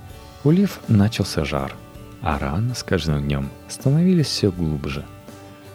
у 0.45 0.51
Лив 0.51 0.81
начался 0.89 1.45
жар, 1.45 1.75
а 2.21 2.39
раны 2.39 2.75
с 2.75 2.83
каждым 2.83 3.23
днем 3.23 3.49
становились 3.69 4.27
все 4.27 4.51
глубже. 4.51 5.05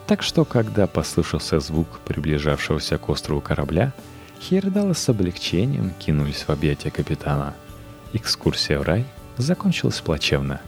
Так 0.06 0.22
что, 0.22 0.44
когда 0.44 0.86
послышался 0.86 1.60
звук 1.60 2.00
приближавшегося 2.04 2.98
к 2.98 3.08
острову 3.08 3.40
корабля, 3.40 3.92
Хейрдалы 4.40 4.94
с 4.94 5.08
облегчением 5.08 5.92
кинулись 5.98 6.42
в 6.42 6.50
объятия 6.50 6.90
капитана. 6.90 7.54
Экскурсия 8.12 8.78
в 8.78 8.82
рай 8.82 9.04
закончилась 9.36 10.00
плачевно. 10.00 10.60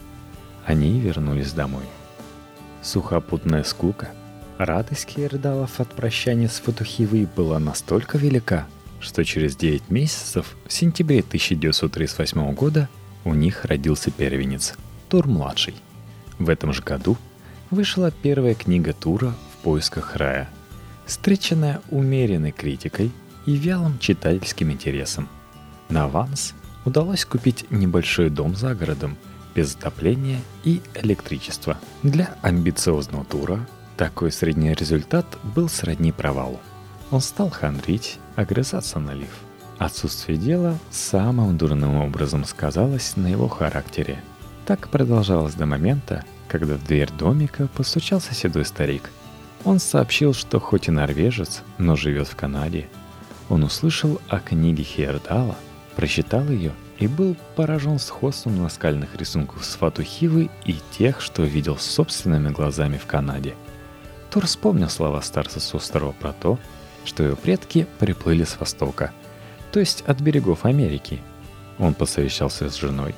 Они 0.67 1.01
вернулись 1.01 1.53
домой. 1.53 1.85
Сухопутная 2.83 3.65
скука– 3.65 4.11
Радость 4.59 5.07
Кейрдалов 5.07 5.81
от 5.81 5.89
прощания 5.95 6.49
с 6.49 6.61
Фатухивой 6.61 7.27
была 7.37 7.59
настолько 7.59 8.19
велика, 8.19 8.67
что 9.01 9.25
через 9.25 9.57
9 9.57 9.91
месяцев, 9.91 10.57
в 10.67 10.73
сентябре 10.73 11.21
1938 11.21 12.55
года, 12.55 12.89
у 13.25 13.35
них 13.35 13.65
родился 13.65 14.11
первенец, 14.11 14.75
Тур-младший. 15.09 15.75
В 16.39 16.49
этом 16.49 16.73
же 16.73 16.83
году 16.83 17.17
вышла 17.71 18.11
первая 18.11 18.55
книга 18.55 18.93
Тура 18.93 19.35
«В 19.53 19.65
поисках 19.65 20.17
рая», 20.17 20.49
встреченная 21.07 21.81
умеренной 21.91 22.53
критикой 22.53 23.11
и 23.47 23.57
вялым 23.57 23.99
читательским 23.99 24.71
интересом. 24.71 25.29
На 25.89 26.05
аванс 26.05 26.55
удалось 26.85 27.25
купить 27.25 27.67
небольшой 27.71 28.29
дом 28.31 28.55
за 28.55 28.75
городом, 28.75 29.17
без 29.55 29.75
отопления 29.75 30.41
и 30.65 30.81
электричества. 30.95 31.79
Для 32.03 32.35
амбициозного 32.43 33.25
тура 33.25 33.67
такой 34.03 34.33
средний 34.33 34.75
результат 34.75 35.25
был 35.45 35.69
сродни 35.69 36.11
провалу. 36.11 36.59
Он 37.13 37.21
стал 37.21 37.51
хандрить, 37.51 38.19
огрызаться 38.35 38.99
на 38.99 39.15
лиф. 39.15 39.31
Отсутствие 39.79 40.37
дела 40.37 40.77
самым 40.91 41.57
дурным 41.57 41.95
образом 41.99 42.45
сказалось 42.45 43.15
на 43.15 43.29
его 43.29 43.47
характере. 43.47 44.21
Так 44.67 44.89
продолжалось 44.89 45.55
до 45.55 45.67
момента, 45.67 46.25
когда 46.49 46.75
в 46.75 46.85
дверь 46.85 47.11
домика 47.17 47.69
постучался 47.77 48.35
седой 48.35 48.65
старик. 48.65 49.09
Он 49.63 49.79
сообщил, 49.79 50.35
что 50.35 50.59
хоть 50.59 50.89
и 50.89 50.91
норвежец, 50.91 51.63
но 51.79 51.95
живет 51.95 52.27
в 52.27 52.35
Канаде. 52.35 52.89
Он 53.49 53.63
услышал 53.63 54.21
о 54.27 54.41
книге 54.41 54.83
Хейердала, 54.83 55.55
прочитал 55.95 56.49
ее 56.49 56.73
и 56.99 57.07
был 57.07 57.37
поражен 57.55 58.01
сходством 58.01 58.65
наскальных 58.65 59.15
рисунков 59.15 59.65
с 59.65 59.77
Фатухивы 59.77 60.51
и 60.65 60.75
тех, 60.91 61.21
что 61.21 61.45
видел 61.45 61.79
собственными 61.79 62.49
глазами 62.49 62.99
в 62.99 63.07
Канаде– 63.07 63.55
Тур 64.33 64.47
вспомнил 64.47 64.89
слова 64.89 65.21
старца 65.21 65.61
с 65.61 65.75
острова 65.75 66.13
про 66.13 66.33
то, 66.33 66.59
что 67.05 67.23
его 67.23 67.37
предки 67.37 67.87
приплыли 67.99 68.45
с 68.45 68.59
востока, 68.59 69.13
то 69.73 69.79
есть 69.79 70.03
от 70.07 70.23
берегов 70.23 70.65
Америки. 70.65 71.21
Он 71.79 71.93
посовещался 71.93 72.71
с 72.71 72.77
женой. 72.77 73.15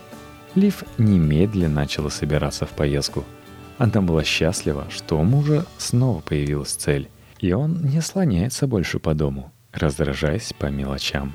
Лив 0.56 0.82
немедленно 0.98 1.82
начала 1.82 2.08
собираться 2.08 2.66
в 2.66 2.70
поездку. 2.70 3.22
Она 3.78 4.02
была 4.02 4.24
счастлива, 4.24 4.86
что 4.90 5.16
у 5.16 5.22
мужа 5.22 5.66
снова 5.78 6.20
появилась 6.20 6.72
цель, 6.72 7.08
и 7.38 7.52
он 7.52 7.84
не 7.84 8.00
слоняется 8.00 8.66
больше 8.66 8.98
по 8.98 9.14
дому, 9.14 9.52
раздражаясь 9.72 10.52
по 10.58 10.66
мелочам. 10.66 11.32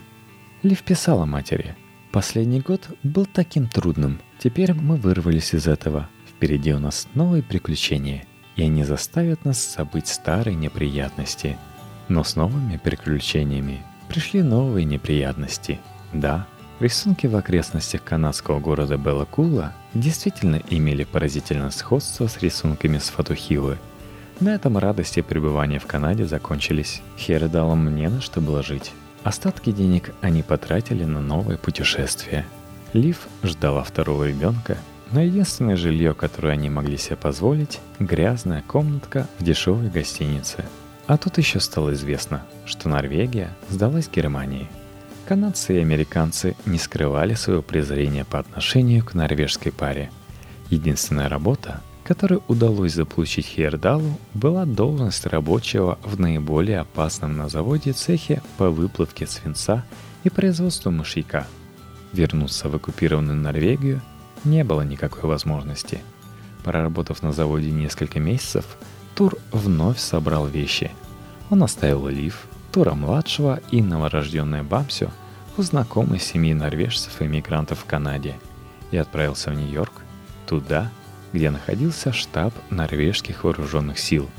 Лив 0.61 0.83
писала 0.83 1.23
матери. 1.23 1.77
«Последний 2.11 2.59
год 2.59 2.89
был 3.03 3.25
таким 3.25 3.69
трудным. 3.69 4.19
Теперь 4.39 4.73
мы 4.73 4.97
вырвались 4.97 5.53
из 5.53 5.67
этого. 5.67 6.09
Впереди 6.27 6.73
у 6.73 6.79
нас 6.79 7.07
новые 7.13 7.43
приключения 7.43 8.25
и 8.59 8.63
они 8.63 8.83
заставят 8.83 9.45
нас 9.45 9.75
забыть 9.75 10.09
старые 10.09 10.53
неприятности. 10.53 11.57
Но 12.09 12.25
с 12.25 12.35
новыми 12.35 12.75
приключениями 12.75 13.81
пришли 14.09 14.41
новые 14.41 14.83
неприятности. 14.83 15.79
Да, 16.11 16.45
Рисунки 16.81 17.25
в 17.27 17.35
окрестностях 17.37 18.03
канадского 18.03 18.59
города 18.59 18.97
Белакула 18.97 19.73
действительно 19.93 20.61
имели 20.69 21.05
поразительное 21.05 21.69
сходство 21.71 22.27
с 22.27 22.41
рисунками 22.41 22.97
с 22.97 23.09
Фатухилы. 23.09 23.77
На 24.41 24.55
этом 24.55 24.77
радости 24.77 25.21
пребывания 25.21 25.79
в 25.79 25.85
Канаде 25.85 26.25
закончились. 26.25 27.01
Хердалам 27.17 27.85
мне 27.85 28.09
на 28.09 28.19
что 28.19 28.41
было 28.41 28.61
жить. 28.61 28.91
Остатки 29.23 29.71
денег 29.71 30.13
они 30.21 30.43
потратили 30.43 31.05
на 31.05 31.21
новое 31.21 31.57
путешествие. 31.57 32.45
Лив 32.91 33.27
ждала 33.43 33.83
второго 33.83 34.25
ребенка, 34.25 34.77
но 35.11 35.21
единственное 35.21 35.75
жилье, 35.75 36.13
которое 36.13 36.53
они 36.53 36.69
могли 36.69 36.97
себе 36.97 37.15
позволить– 37.15 37.79
грязная 37.99 38.63
комнатка 38.67 39.27
в 39.39 39.43
дешевой 39.43 39.89
гостинице. 39.89 40.65
А 41.07 41.17
тут 41.17 41.37
еще 41.37 41.59
стало 41.59 41.93
известно, 41.93 42.43
что 42.65 42.89
Норвегия 42.89 43.55
сдалась 43.69 44.09
Германии– 44.09 44.67
Канадцы 45.29 45.75
и 45.75 45.81
американцы 45.81 46.55
не 46.65 46.79
скрывали 46.79 47.35
своего 47.35 47.61
презрения 47.61 48.25
по 48.25 48.39
отношению 48.39 49.05
к 49.05 49.13
норвежской 49.13 49.71
паре. 49.71 50.09
Единственная 50.71 51.29
работа, 51.29 51.81
которую 52.03 52.41
удалось 52.47 52.95
заполучить 52.95 53.45
Хейердалу, 53.45 54.19
была 54.33 54.65
должность 54.65 55.27
рабочего 55.27 55.99
в 56.03 56.19
наиболее 56.19 56.79
опасном 56.79 57.37
на 57.37 57.47
заводе 57.47 57.91
цехе 57.91 58.41
по 58.57 58.71
выплавке 58.71 59.27
свинца 59.27 59.85
и 60.23 60.31
производству 60.31 60.89
мышьяка. 60.89 61.45
Вернуться 62.11 62.67
в 62.67 62.75
оккупированную 62.75 63.37
Норвегию 63.37 64.01
не 64.43 64.63
было 64.63 64.81
никакой 64.81 65.29
возможности. 65.29 66.01
Проработав 66.63 67.23
на 67.23 67.31
заводе 67.31 67.71
несколько 67.71 68.19
месяцев, 68.19 68.65
Тур 69.15 69.37
вновь 69.51 69.99
собрал 69.99 70.47
вещи. 70.47 70.91
Он 71.49 71.63
оставил 71.63 72.07
Лив, 72.07 72.47
Тура-младшего 72.71 73.59
и 73.71 73.81
новорожденная 73.81 74.63
Бамсю 74.63 75.11
у 75.57 75.61
знакомой 75.61 76.19
семьи 76.19 76.53
норвежцев 76.53 77.21
и 77.21 77.25
мигрантов 77.25 77.79
в 77.79 77.85
Канаде 77.85 78.39
и 78.91 78.97
отправился 78.97 79.51
в 79.51 79.55
Нью-Йорк, 79.55 79.91
туда, 80.45 80.91
где 81.33 81.49
находился 81.49 82.13
штаб 82.13 82.53
норвежских 82.69 83.43
вооруженных 83.43 83.99
сил. 83.99 84.29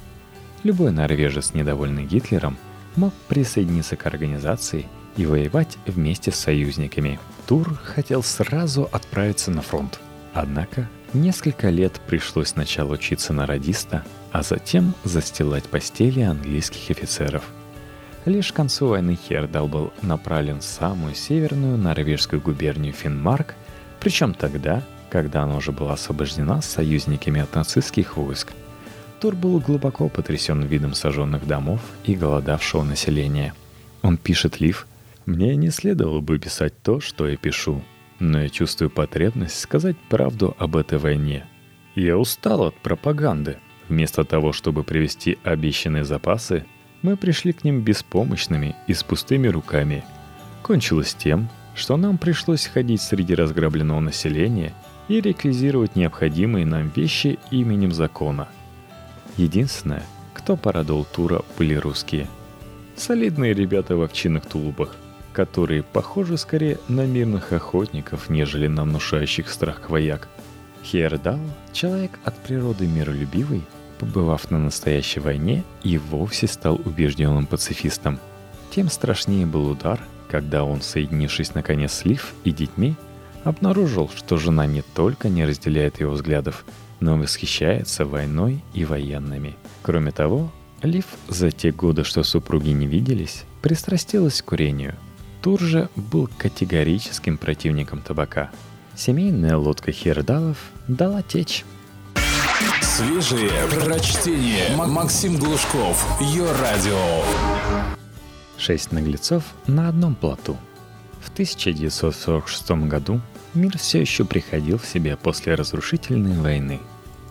Любой 0.62 0.92
норвежец, 0.92 1.54
недовольный 1.54 2.04
Гитлером, 2.04 2.56
мог 2.96 3.12
присоединиться 3.28 3.96
к 3.96 4.06
организации 4.06 4.86
и 5.16 5.26
воевать 5.26 5.78
вместе 5.86 6.30
с 6.30 6.36
союзниками. 6.36 7.18
Тур 7.50 7.74
хотел 7.84 8.22
сразу 8.22 8.88
отправиться 8.92 9.50
на 9.50 9.60
фронт. 9.60 10.00
Однако 10.32 10.88
несколько 11.12 11.68
лет 11.68 12.00
пришлось 12.06 12.50
сначала 12.50 12.94
учиться 12.94 13.32
на 13.32 13.44
радиста, 13.44 14.04
а 14.30 14.42
затем 14.42 14.94
застилать 15.04 15.64
постели 15.64 16.20
английских 16.20 16.90
офицеров– 16.90 17.42
Лишь 18.26 18.52
к 18.52 18.56
концу 18.56 18.88
войны 18.88 19.18
Хердал 19.28 19.66
был 19.66 19.92
направлен 20.02 20.60
в 20.60 20.64
самую 20.64 21.14
северную 21.14 21.78
норвежскую 21.78 22.40
губернию 22.40 22.92
Финмарк, 22.92 23.54
причем 23.98 24.34
тогда, 24.34 24.82
когда 25.08 25.42
она 25.42 25.56
уже 25.56 25.72
была 25.72 25.94
освобождена 25.94 26.60
союзниками 26.60 27.40
от 27.40 27.54
нацистских 27.54 28.18
войск. 28.18 28.52
Тур 29.20 29.34
был 29.34 29.58
глубоко 29.58 30.08
потрясен 30.08 30.62
видом 30.62 30.92
сожженных 30.92 31.46
домов 31.46 31.80
и 32.04 32.14
голодавшего 32.14 32.84
населения. 32.84 33.54
Он 34.02 34.18
пишет 34.18 34.60
Лив, 34.60 34.86
«Мне 35.26 35.56
не 35.56 35.70
следовало 35.70 36.20
бы 36.20 36.38
писать 36.38 36.82
то, 36.82 37.00
что 37.00 37.28
я 37.28 37.36
пишу, 37.36 37.82
но 38.18 38.42
я 38.42 38.48
чувствую 38.48 38.90
потребность 38.90 39.58
сказать 39.58 39.96
правду 40.08 40.54
об 40.58 40.76
этой 40.76 40.98
войне. 40.98 41.46
Я 41.94 42.16
устал 42.16 42.64
от 42.64 42.74
пропаганды. 42.76 43.58
Вместо 43.88 44.24
того, 44.24 44.52
чтобы 44.52 44.84
привести 44.84 45.38
обещанные 45.42 46.04
запасы, 46.04 46.64
мы 47.02 47.16
пришли 47.16 47.52
к 47.52 47.64
ним 47.64 47.80
беспомощными 47.80 48.76
и 48.86 48.94
с 48.94 49.02
пустыми 49.02 49.48
руками. 49.48 50.04
Кончилось 50.62 51.14
тем, 51.14 51.48
что 51.74 51.96
нам 51.96 52.18
пришлось 52.18 52.66
ходить 52.66 53.00
среди 53.00 53.34
разграбленного 53.34 54.00
населения 54.00 54.74
и 55.08 55.20
реквизировать 55.20 55.96
необходимые 55.96 56.66
нам 56.66 56.92
вещи 56.94 57.38
именем 57.50 57.92
закона. 57.92 58.48
Единственное, 59.36 60.04
кто 60.34 60.56
порадовал 60.56 61.04
Тура, 61.04 61.42
были 61.58 61.74
русские. 61.74 62.28
Солидные 62.96 63.54
ребята 63.54 63.96
в 63.96 64.02
овчинных 64.02 64.46
тулупах, 64.46 64.94
которые 65.32 65.82
похожи 65.82 66.36
скорее 66.36 66.78
на 66.88 67.06
мирных 67.06 67.52
охотников, 67.52 68.28
нежели 68.28 68.66
на 68.66 68.82
внушающих 68.82 69.48
страх 69.48 69.90
вояк. 69.90 70.28
Хердал, 70.82 71.38
человек 71.72 72.12
от 72.24 72.36
природы 72.38 72.86
миролюбивый, 72.86 73.62
побывав 73.98 74.50
на 74.50 74.58
настоящей 74.58 75.20
войне, 75.20 75.62
и 75.82 75.98
вовсе 75.98 76.46
стал 76.46 76.80
убежденным 76.84 77.46
пацифистом. 77.46 78.18
Тем 78.70 78.88
страшнее 78.88 79.46
был 79.46 79.68
удар, 79.68 80.00
когда 80.28 80.64
он, 80.64 80.80
соединившись 80.80 81.54
наконец 81.54 81.92
с 81.92 82.04
Лив 82.04 82.32
и 82.44 82.52
детьми, 82.52 82.94
обнаружил, 83.44 84.10
что 84.14 84.36
жена 84.36 84.66
не 84.66 84.82
только 84.82 85.28
не 85.28 85.44
разделяет 85.44 86.00
его 86.00 86.12
взглядов, 86.12 86.64
но 87.00 87.16
восхищается 87.16 88.04
войной 88.04 88.62
и 88.74 88.84
военными. 88.84 89.56
Кроме 89.82 90.12
того, 90.12 90.50
Лив 90.82 91.06
за 91.28 91.50
те 91.50 91.72
годы, 91.72 92.04
что 92.04 92.22
супруги 92.22 92.70
не 92.70 92.86
виделись, 92.86 93.44
пристрастилась 93.60 94.40
к 94.40 94.46
курению. 94.46 94.94
Тур 95.42 95.58
же 95.58 95.88
был 95.96 96.28
категорическим 96.36 97.38
противником 97.38 98.02
табака. 98.02 98.50
Семейная 98.94 99.56
лодка 99.56 99.90
Хердалов 99.90 100.58
дала 100.86 101.22
течь. 101.22 101.64
Свежие 102.82 103.50
прочтение. 103.70 104.76
Максим 104.76 105.38
Глушков. 105.38 106.20
Ее 106.20 106.44
радио. 106.52 107.24
Шесть 108.58 108.92
наглецов 108.92 109.44
на 109.66 109.88
одном 109.88 110.14
плоту. 110.14 110.58
В 111.22 111.30
1946 111.30 112.70
году 112.86 113.22
мир 113.54 113.78
все 113.78 114.02
еще 114.02 114.26
приходил 114.26 114.76
в 114.76 114.86
себя 114.86 115.16
после 115.16 115.54
разрушительной 115.54 116.38
войны. 116.38 116.80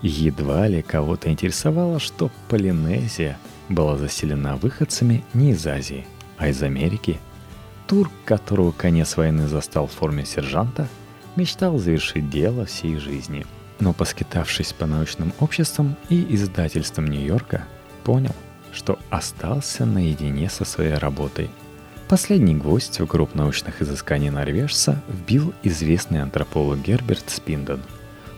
Едва 0.02 0.68
ли 0.68 0.82
кого-то 0.82 1.30
интересовало, 1.30 2.00
что 2.00 2.32
Полинезия 2.48 3.38
была 3.68 3.98
заселена 3.98 4.56
выходцами 4.56 5.24
не 5.36 5.52
из 5.52 5.68
Азии, 5.68 6.08
а 6.38 6.48
из 6.48 6.64
Америки. 6.64 7.20
Тур, 7.90 8.10
которого 8.24 8.72
конец 8.72 9.18
войны 9.18 9.50
застал 9.50 9.88
в 9.88 9.92
форме 9.92 10.24
сержанта, 10.24 10.88
мечтал 11.36 11.78
завершить 11.78 12.30
дело 12.30 12.66
всей 12.66 12.96
жизни– 12.96 13.46
но 13.80 13.94
поскитавшись 13.94 14.74
по 14.74 14.86
научным 14.86 15.34
обществам 15.40 15.96
и 16.10 16.26
издательствам 16.36 17.08
Нью-Йорка, 17.08 17.64
понял, 18.04 18.36
что 18.74 19.00
остался 19.10 19.86
наедине 19.86 20.50
со 20.50 20.66
своей 20.66 20.96
работой. 20.96 21.50
Последний 22.08 22.56
гвоздь 22.56 23.00
в 23.00 23.06
гроб 23.06 23.36
научных 23.36 23.82
изысканий 23.82 24.30
норвежца 24.30 25.02
вбил 25.08 25.54
известный 25.64 26.22
антрополог 26.22 26.82
Герберт 26.82 27.30
Спинден. 27.30 27.82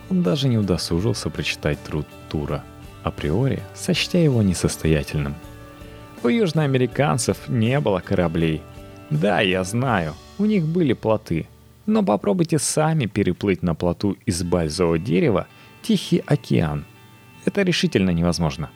Он 0.09 0.23
даже 0.23 0.47
не 0.47 0.57
удосужился 0.57 1.29
прочитать 1.29 1.81
труд 1.83 2.05
Тура, 2.29 2.63
априори 3.01 3.63
сочтя 3.73 4.19
его 4.19 4.41
несостоятельным. 4.41 5.35
У 6.23 6.27
южноамериканцев 6.27 7.47
не 7.47 7.79
было 7.79 7.99
кораблей. 7.99 8.61
Да, 9.11 9.41
я 9.41 9.63
знаю, 9.63 10.15
у 10.39 10.45
них 10.45 10.65
были 10.65 10.93
плоты– 10.93 11.47
но 11.85 12.03
попробуйте 12.03 12.59
сами 12.59 13.05
переплыть 13.05 13.63
на 13.63 13.75
плоту 13.75 14.17
из 14.25 14.43
бальзового 14.43 14.99
дерева 14.99 15.47
Тихий 15.81 16.23
океан. 16.25 16.85
Это 17.43 17.63
решительно 17.63 18.11
невозможно. 18.11 18.69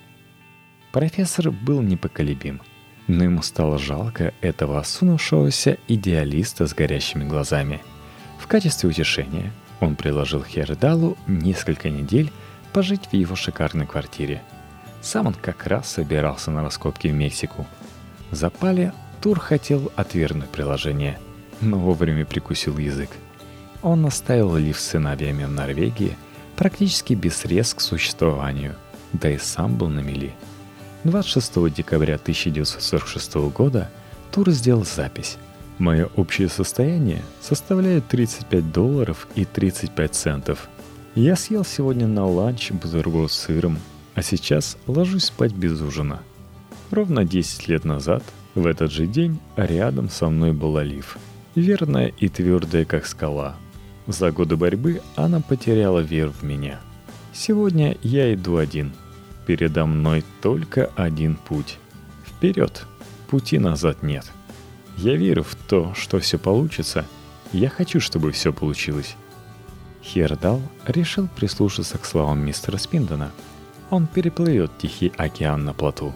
Профессор 0.91 1.51
был 1.51 1.81
непоколебим, 1.81 2.61
но 3.07 3.25
ему 3.25 3.43
стало 3.43 3.77
жалко 3.77 4.33
этого 4.41 4.79
осунувшегося 4.79 5.77
идеалиста 5.87 6.65
с 6.65 6.73
горящими 6.73 7.23
глазами. 7.23 7.81
В 8.39 8.47
качестве 8.47 8.89
утешения 8.89 9.51
он 9.79 9.95
предложил 9.95 10.43
Хердалу 10.43 11.15
несколько 11.27 11.89
недель 11.89 12.31
пожить 12.73 13.07
в 13.07 13.13
его 13.13 13.35
шикарной 13.35 13.85
квартире. 13.85 14.41
Сам 15.01 15.27
он 15.27 15.35
как 15.35 15.67
раз 15.67 15.91
собирался 15.91 16.49
на 16.49 16.63
раскопки 16.63 17.07
в 17.07 17.13
Мексику. 17.13 17.67
В 18.31 18.35
запале 18.35 18.93
Тур 19.21 19.39
хотел 19.39 19.91
отвергнуть 19.95 20.49
приложение– 20.49 21.19
но 21.61 21.77
вовремя 21.77 22.25
прикусил 22.25 22.77
язык. 22.77 23.09
Он 23.81 24.05
оставил 24.05 24.55
Лив 24.55 24.79
с 24.79 24.87
сыновьями 24.87 25.45
в 25.45 25.51
Норвегии 25.51 26.17
практически 26.55 27.13
без 27.13 27.37
средств 27.37 27.77
к 27.77 27.81
существованию, 27.81 28.75
да 29.13 29.29
и 29.29 29.37
сам 29.37 29.75
был 29.75 29.89
на 29.89 29.99
мели. 29.99 30.33
26 31.03 31.73
декабря 31.73 32.15
1946 32.15 33.35
года 33.53 33.89
Тур 34.31 34.49
сделал 34.51 34.85
запись. 34.85 35.37
Мое 35.77 36.09
общее 36.15 36.49
состояние 36.49 37.21
составляет 37.41 38.07
35 38.07 38.71
долларов 38.71 39.27
и 39.35 39.45
35 39.45 40.15
центов. 40.15 40.69
Я 41.15 41.35
съел 41.35 41.63
сегодня 41.63 42.07
на 42.07 42.25
ланч 42.25 42.71
бутерброд 42.71 43.31
с 43.31 43.37
сыром, 43.37 43.77
а 44.15 44.21
сейчас 44.21 44.77
ложусь 44.87 45.25
спать 45.25 45.53
без 45.53 45.79
ужина. 45.81 46.21
Ровно 46.91 47.25
10 47.25 47.67
лет 47.67 47.83
назад, 47.85 48.23
в 48.55 48.65
этот 48.65 48.91
же 48.91 49.05
день, 49.05 49.39
рядом 49.55 50.09
со 50.09 50.29
мной 50.29 50.53
был 50.53 50.77
Олив– 50.77 51.17
верная 51.55 52.07
и 52.07 52.27
твердая, 52.27 52.85
как 52.85 53.05
скала. 53.05 53.55
За 54.07 54.31
годы 54.31 54.55
борьбы 54.55 55.01
она 55.15 55.39
потеряла 55.39 55.99
веру 55.99 56.31
в 56.31 56.43
меня. 56.43 56.79
Сегодня 57.33 57.97
я 58.01 58.33
иду 58.33 58.57
один. 58.57 58.93
Передо 59.47 59.85
мной 59.85 60.23
только 60.41 60.91
один 60.95 61.35
путь. 61.35 61.77
Вперед. 62.25 62.85
Пути 63.29 63.57
назад 63.57 64.03
нет. 64.03 64.25
Я 64.97 65.15
верю 65.15 65.43
в 65.43 65.55
то, 65.55 65.93
что 65.95 66.19
все 66.19 66.37
получится, 66.37 67.05
Я 67.51 67.69
хочу, 67.69 67.99
чтобы 67.99 68.31
все 68.31 68.51
получилось. 68.51 69.15
Хердал 70.03 70.61
решил 70.85 71.27
прислушаться 71.27 71.97
к 71.97 72.05
словам 72.05 72.39
мистера 72.39 72.77
Спиндона. 72.77 73.31
Он 73.89 74.07
переплывет 74.07 74.71
Тихий 74.77 75.11
океан 75.15 75.63
на 75.63 75.73
плоту. 75.73 76.13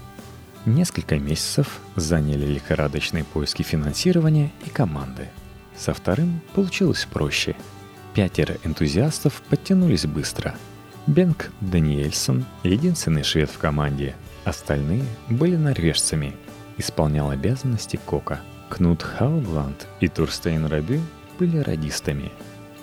Несколько 0.70 1.18
месяцев 1.18 1.80
заняли 1.96 2.46
лихорадочные 2.46 3.24
поиски 3.24 3.64
финансирования 3.64 4.52
и 4.68 4.70
команды. 4.70 5.30
Со 5.76 5.96
вторым 5.96 6.42
получилось 6.54 7.08
проще. 7.12 7.56
Пятеро 8.14 8.56
энтузиастов 8.64 9.42
подтянулись 9.50 10.06
быстро. 10.06 10.54
Бенк 11.08 11.50
Даниэльсон— 11.62 12.46
единственный 12.64 13.24
швед 13.24 13.50
в 13.50 13.58
команде. 13.58 14.16
Остальные 14.44 15.06
были 15.28 15.56
норвежцами. 15.56 16.36
Исполнял 16.78 17.32
обязанности 17.32 18.00
Кока. 18.06 18.40
Кнут 18.70 19.02
Хаугланд 19.02 19.88
и 20.02 20.08
Турстейн 20.08 20.68
Рабю 20.68 21.02
были 21.40 21.58
радистами. 21.58 22.32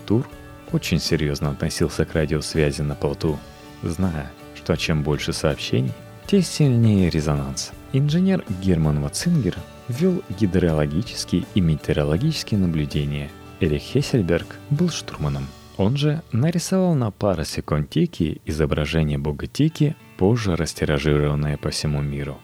Тур 0.06 0.28
очень 0.72 0.98
серьезно 0.98 1.50
относился 1.50 2.04
к 2.04 2.14
радиосвязи 2.14 2.82
на 2.82 2.96
плоту, 2.96 3.38
зная, 3.84 4.32
что 4.56 4.74
чем 4.74 5.04
больше 5.04 5.32
сообщений, 5.32 5.92
тем 6.26 6.42
сильнее 6.42 7.08
резонанс. 7.08 7.72
Инженер 7.92 8.44
Герман 8.60 9.00
Вацингер 9.00 9.56
вел 9.88 10.22
гидрологические 10.38 11.44
и 11.54 11.60
метеорологические 11.60 12.58
наблюдения. 12.58 13.30
Эрих 13.60 13.82
Хессельберг 13.82 14.58
был 14.70 14.90
штурманом. 14.90 15.46
Он 15.76 15.96
же 15.96 16.22
нарисовал 16.32 16.94
на 16.94 17.10
паросе 17.10 17.62
Контики 17.62 18.40
изображение 18.44 19.18
бога 19.18 19.46
Тики, 19.46 19.94
позже 20.16 20.56
растиражированное 20.56 21.58
по 21.58 21.70
всему 21.70 22.02
миру. 22.02 22.38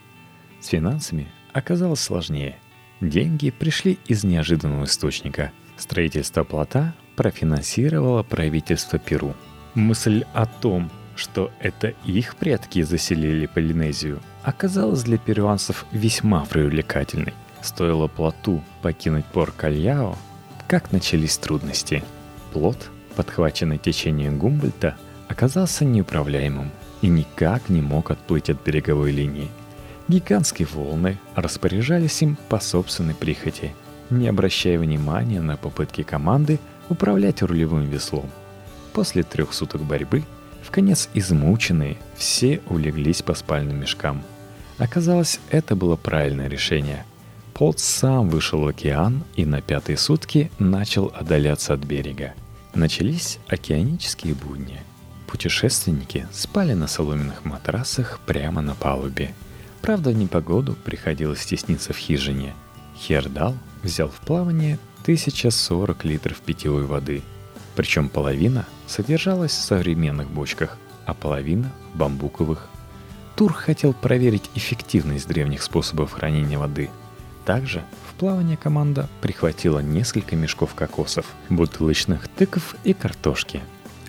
С 0.61 0.67
финансами 0.67 1.27
оказалось 1.51 1.99
сложнее. 1.99 2.55
Деньги 3.01 3.49
пришли 3.49 3.99
из 4.07 4.23
неожиданного 4.23 4.85
источника. 4.85 5.51
Строительство 5.75 6.43
плота 6.43 6.95
профинансировало 7.15 8.23
правительство 8.23 8.97
Перу. 8.97 9.35
Мысль 9.73 10.23
о 10.33 10.45
том, 10.45 10.89
что 11.15 11.51
это 11.59 11.93
их 12.05 12.35
предки 12.35 12.81
заселили 12.81 13.45
Полинезию, 13.45 14.21
оказалась 14.43 15.03
для 15.03 15.17
перуанцев 15.17 15.85
весьма 15.91 16.45
привлекательной. 16.45 17.33
Стоило 17.61 18.07
плоту 18.07 18.63
покинуть 18.81 19.25
порт 19.25 19.53
Кальяо, 19.55 20.15
как 20.67 20.91
начались 20.91 21.37
трудности. 21.37 22.03
Плот, 22.51 22.89
подхваченный 23.15 23.77
течением 23.77 24.37
Гумбольта, 24.37 24.95
оказался 25.27 25.85
неуправляемым 25.85 26.71
и 27.01 27.07
никак 27.07 27.69
не 27.69 27.81
мог 27.81 28.11
отплыть 28.11 28.49
от 28.49 28.63
береговой 28.63 29.11
линии. 29.11 29.49
Гигантские 30.07 30.67
волны 30.67 31.19
распоряжались 31.35 32.21
им 32.21 32.37
по 32.49 32.59
собственной 32.59 33.15
прихоти, 33.15 33.73
не 34.09 34.27
обращая 34.27 34.77
внимания 34.77 35.41
на 35.41 35.57
попытки 35.57 36.03
команды 36.03 36.59
управлять 36.89 37.41
рулевым 37.41 37.85
веслом. 37.85 38.29
После 38.91 39.23
трех 39.23 39.53
суток 39.53 39.81
борьбы, 39.81 40.23
в 40.63 40.71
конец 40.71 41.09
измученные, 41.13 41.97
все 42.15 42.61
улеглись 42.67 43.21
по 43.21 43.33
спальным 43.33 43.81
мешкам. 43.81 44.23
Оказалось, 44.77 45.39
это 45.49 45.75
было 45.75 45.95
правильное 45.95 46.47
решение. 46.47 47.05
Полт 47.53 47.79
сам 47.79 48.29
вышел 48.29 48.61
в 48.61 48.67
океан 48.67 49.23
и 49.35 49.45
на 49.45 49.61
пятые 49.61 49.97
сутки 49.97 50.49
начал 50.57 51.11
отдаляться 51.13 51.73
от 51.73 51.81
берега. 51.81 52.33
Начались 52.73 53.37
океанические 53.47 54.33
будни. 54.33 54.79
Путешественники 55.27 56.27
спали 56.31 56.73
на 56.73 56.87
соломенных 56.87 57.45
матрасах 57.45 58.19
прямо 58.25 58.61
на 58.61 58.73
палубе. 58.73 59.33
Правда, 59.81 60.09
в 60.09 60.15
непогоду 60.15 60.73
приходилось 60.73 61.45
тесниться 61.45 61.93
в 61.93 61.97
хижине. 61.97 62.53
Хердал 62.97 63.55
взял 63.83 64.09
в 64.09 64.19
плавание 64.25 64.79
1040 65.03 66.05
литров 66.05 66.37
питьевой 66.37 66.85
воды. 66.85 67.21
Причем 67.75 68.09
половина 68.09 68.65
содержалась 68.87 69.51
в 69.51 69.61
современных 69.61 70.29
бочках, 70.29 70.77
а 71.05 71.13
половина– 71.13 71.71
в 71.93 71.97
бамбуковых. 71.97 72.69
Тур 73.35 73.53
хотел 73.53 73.93
проверить 73.93 74.49
эффективность 74.55 75.27
древних 75.27 75.63
способов 75.63 76.11
хранения 76.11 76.57
воды. 76.57 76.89
Также 77.45 77.83
в 78.09 78.13
плавание 78.13 78.57
команда 78.57 79.09
прихватила 79.21 79.79
несколько 79.79 80.35
мешков 80.35 80.75
кокосов, 80.75 81.25
бутылочных 81.49 82.27
тыков 82.27 82.75
и 82.83 82.93
картошки. 82.93 83.61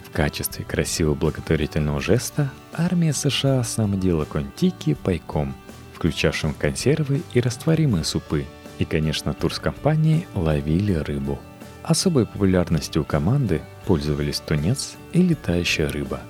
В 0.06 0.10
качестве 0.10 0.64
красивого 0.64 1.14
благотворительного 1.14 2.00
жеста 2.00 2.50
армия 2.72 3.12
США 3.12 3.64
снабдила 3.64 4.24
Контики 4.24 4.94
пайком, 4.94 5.54
включавшим 5.94 6.54
консервы 6.54 7.22
и 7.32 7.40
растворимые 7.40 8.04
супы– 8.04 8.44
и, 8.78 8.84
конечно, 8.84 9.34
турскомпании 9.34 10.26
ловили 10.34 10.94
рыбу. 10.94 11.38
Особой 11.84 12.24
популярностью 12.24 13.02
у 13.02 13.04
команды 13.04 13.60
пользовались 13.84 14.40
тунец 14.40 14.96
и 15.12 15.20
летающая 15.20 15.86
рыба. 15.90 16.20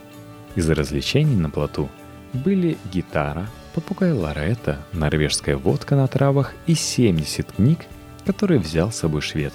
Из 0.57 0.69
развлечений 0.69 1.37
на 1.37 1.49
плоту 1.49 1.89
были 2.33 2.77
гитара, 2.93 3.47
попугай 3.73 4.13
Лоретта, 4.13 4.85
норвежская 4.93 5.57
водка 5.57 5.95
на 5.95 6.09
травах 6.09 6.55
и 6.67 6.75
70 6.75 7.53
книг, 7.53 7.87
которые 8.27 8.59
взял 8.59 8.91
с 8.91 8.97
собой 8.97 9.21
швед. 9.21 9.53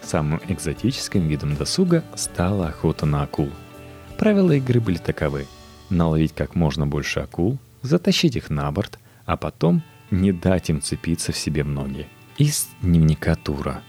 Самым 0.00 0.40
экзотическим 0.48 1.28
видом 1.28 1.56
досуга 1.56 2.02
стала 2.14 2.68
охота 2.68 3.04
на 3.04 3.22
акул. 3.22 3.50
Правила 4.16 4.52
игры 4.52 4.80
были 4.80 4.96
таковы. 4.96 5.46
Наловить 5.90 6.34
как 6.34 6.54
можно 6.54 6.86
больше 6.86 7.20
акул, 7.20 7.58
затащить 7.82 8.36
их 8.36 8.48
на 8.48 8.72
борт, 8.72 8.98
а 9.26 9.36
потом 9.36 9.82
не 10.10 10.32
дать 10.32 10.70
им 10.70 10.80
цепиться 10.80 11.32
в 11.32 11.36
себе 11.36 11.64
в 11.64 11.68
ноги. 11.68 12.06
Из 12.38 12.66
дневника 12.80 13.34
Тура. 13.34 13.82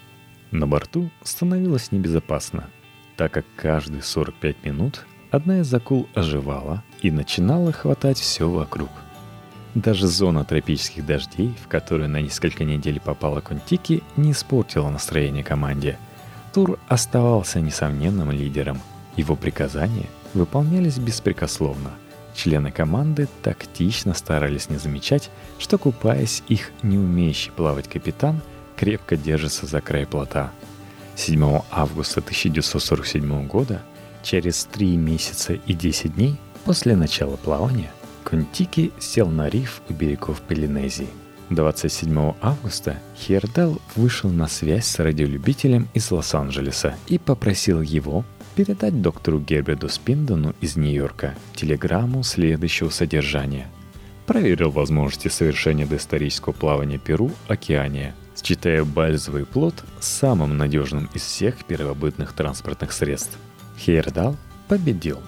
На 0.56 0.68
борту 0.68 1.10
становилось 1.22 1.91
небезопасно, 1.91 2.70
так 3.18 3.34
как 3.34 3.46
каждые 3.58 4.02
45 4.02 4.63
минут 4.63 5.06
одна 5.30 5.60
из 5.60 5.74
акул 5.74 6.08
оживала 6.15 6.82
и 7.02 7.12
начинала 7.12 7.74
хватать 7.74 8.18
все 8.18 8.50
вокруг. 8.50 8.89
Даже 9.74 10.08
зона 10.08 10.46
тропических 10.46 11.06
дождей, 11.06 11.54
в 11.62 11.68
которую 11.68 12.08
на 12.08 12.22
несколько 12.22 12.63
недель 12.63 13.02
попала 13.02 13.41
Контики, 13.41 14.02
не 14.15 14.32
испортила 14.32 14.89
настроение 14.89 15.44
команде. 15.44 15.98
Тур 16.54 16.80
оставался 16.88 17.60
несомненным 17.60 18.32
лидером. 18.32 18.80
Его 19.18 19.36
приказания 19.36 20.08
выполнялись 20.34 20.98
беспрекословно– 20.98 21.91
Члены 22.36 22.70
команды 22.70 23.30
тактично 23.44 24.13
старались 24.13 24.70
не 24.70 24.76
замечать, 24.76 25.32
что, 25.58 25.78
купаясь, 25.78 26.44
их 26.50 26.72
не 26.84 26.98
умеющий 26.98 27.52
плавать 27.54 27.88
капитан 27.88 28.41
крепко 28.78 29.16
держится 29.16 29.66
за 29.66 29.82
край 29.82 30.06
плота. 30.06 30.52
7 31.16 31.62
августа 31.72 32.20
1947 32.20 33.48
года, 33.48 33.82
через 34.24 34.66
3 34.66 34.98
месяца 34.98 35.54
и 35.54 35.74
10 35.74 36.16
дней 36.16 36.36
после 36.66 36.96
начала 36.96 37.38
плавания, 37.38 37.92
Контики 38.26 38.92
сел 39.00 39.28
на 39.30 39.50
риф 39.50 39.84
у 39.88 39.94
берегов 39.94 40.42
Полинезии. 40.42 41.08
27 41.52 42.34
августа 42.42 42.98
Хердал 43.16 43.80
вышел 43.96 44.32
на 44.32 44.48
связь 44.48 44.88
с 44.88 44.98
радиолюбителем 44.98 45.88
из 45.94 46.10
Лос-Анджелеса 46.10 46.96
и 47.08 47.20
попросил 47.20 47.82
его 47.82 48.26
передать 48.56 49.00
доктору 49.00 49.40
Герберду 49.40 49.90
Спиндону 49.90 50.56
из 50.60 50.76
Нью-Йорка 50.76 51.36
телеграмму 51.54 52.24
следующего 52.24 52.90
содержания. 52.90 53.68
Проверил 54.26 54.72
возможности 54.72 55.28
совершения 55.28 55.86
доисторического 55.86 56.54
плавания 56.54 56.98
Перу 56.98 57.32
Океания, 57.48 58.16
считая 58.45 58.84
бальзовый 58.84 59.45
плод 59.45 59.73
самым 59.99 60.58
надежным 60.58 61.10
из 61.13 61.23
всех 61.23 61.65
первобытных 61.65 62.34
транспортных 62.34 62.91
средств. 62.91 63.38
Хейердал 63.77 64.36
победил. 64.67 65.19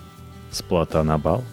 С 0.52 0.62
плота 0.62 1.04
на 1.04 1.18
бал. 1.18 1.44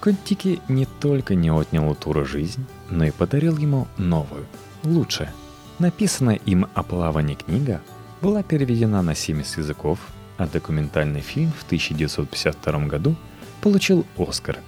Контики 0.00 0.60
не 0.68 0.86
только 0.86 1.34
не 1.34 1.50
отнял 1.50 1.88
у 1.88 1.94
Тура 1.94 2.24
жизнь, 2.24 2.64
но 2.88 3.04
и 3.04 3.10
подарил 3.10 3.56
ему 3.56 3.86
новую, 3.96 4.46
лучше. 4.84 5.32
Написанная 5.78 6.36
им 6.36 6.66
о 6.74 6.82
плавании 6.82 7.34
книга 7.34 7.80
была 8.22 8.42
переведена 8.42 9.02
на 9.02 9.14
70 9.14 9.58
языков 9.58 9.98
а 10.38 10.46
документальный 10.46 11.20
фильм 11.20 11.52
в 11.52 11.64
1952 11.64 12.86
году 12.86 13.16
получил 13.60 14.06
Оскар. 14.16 14.58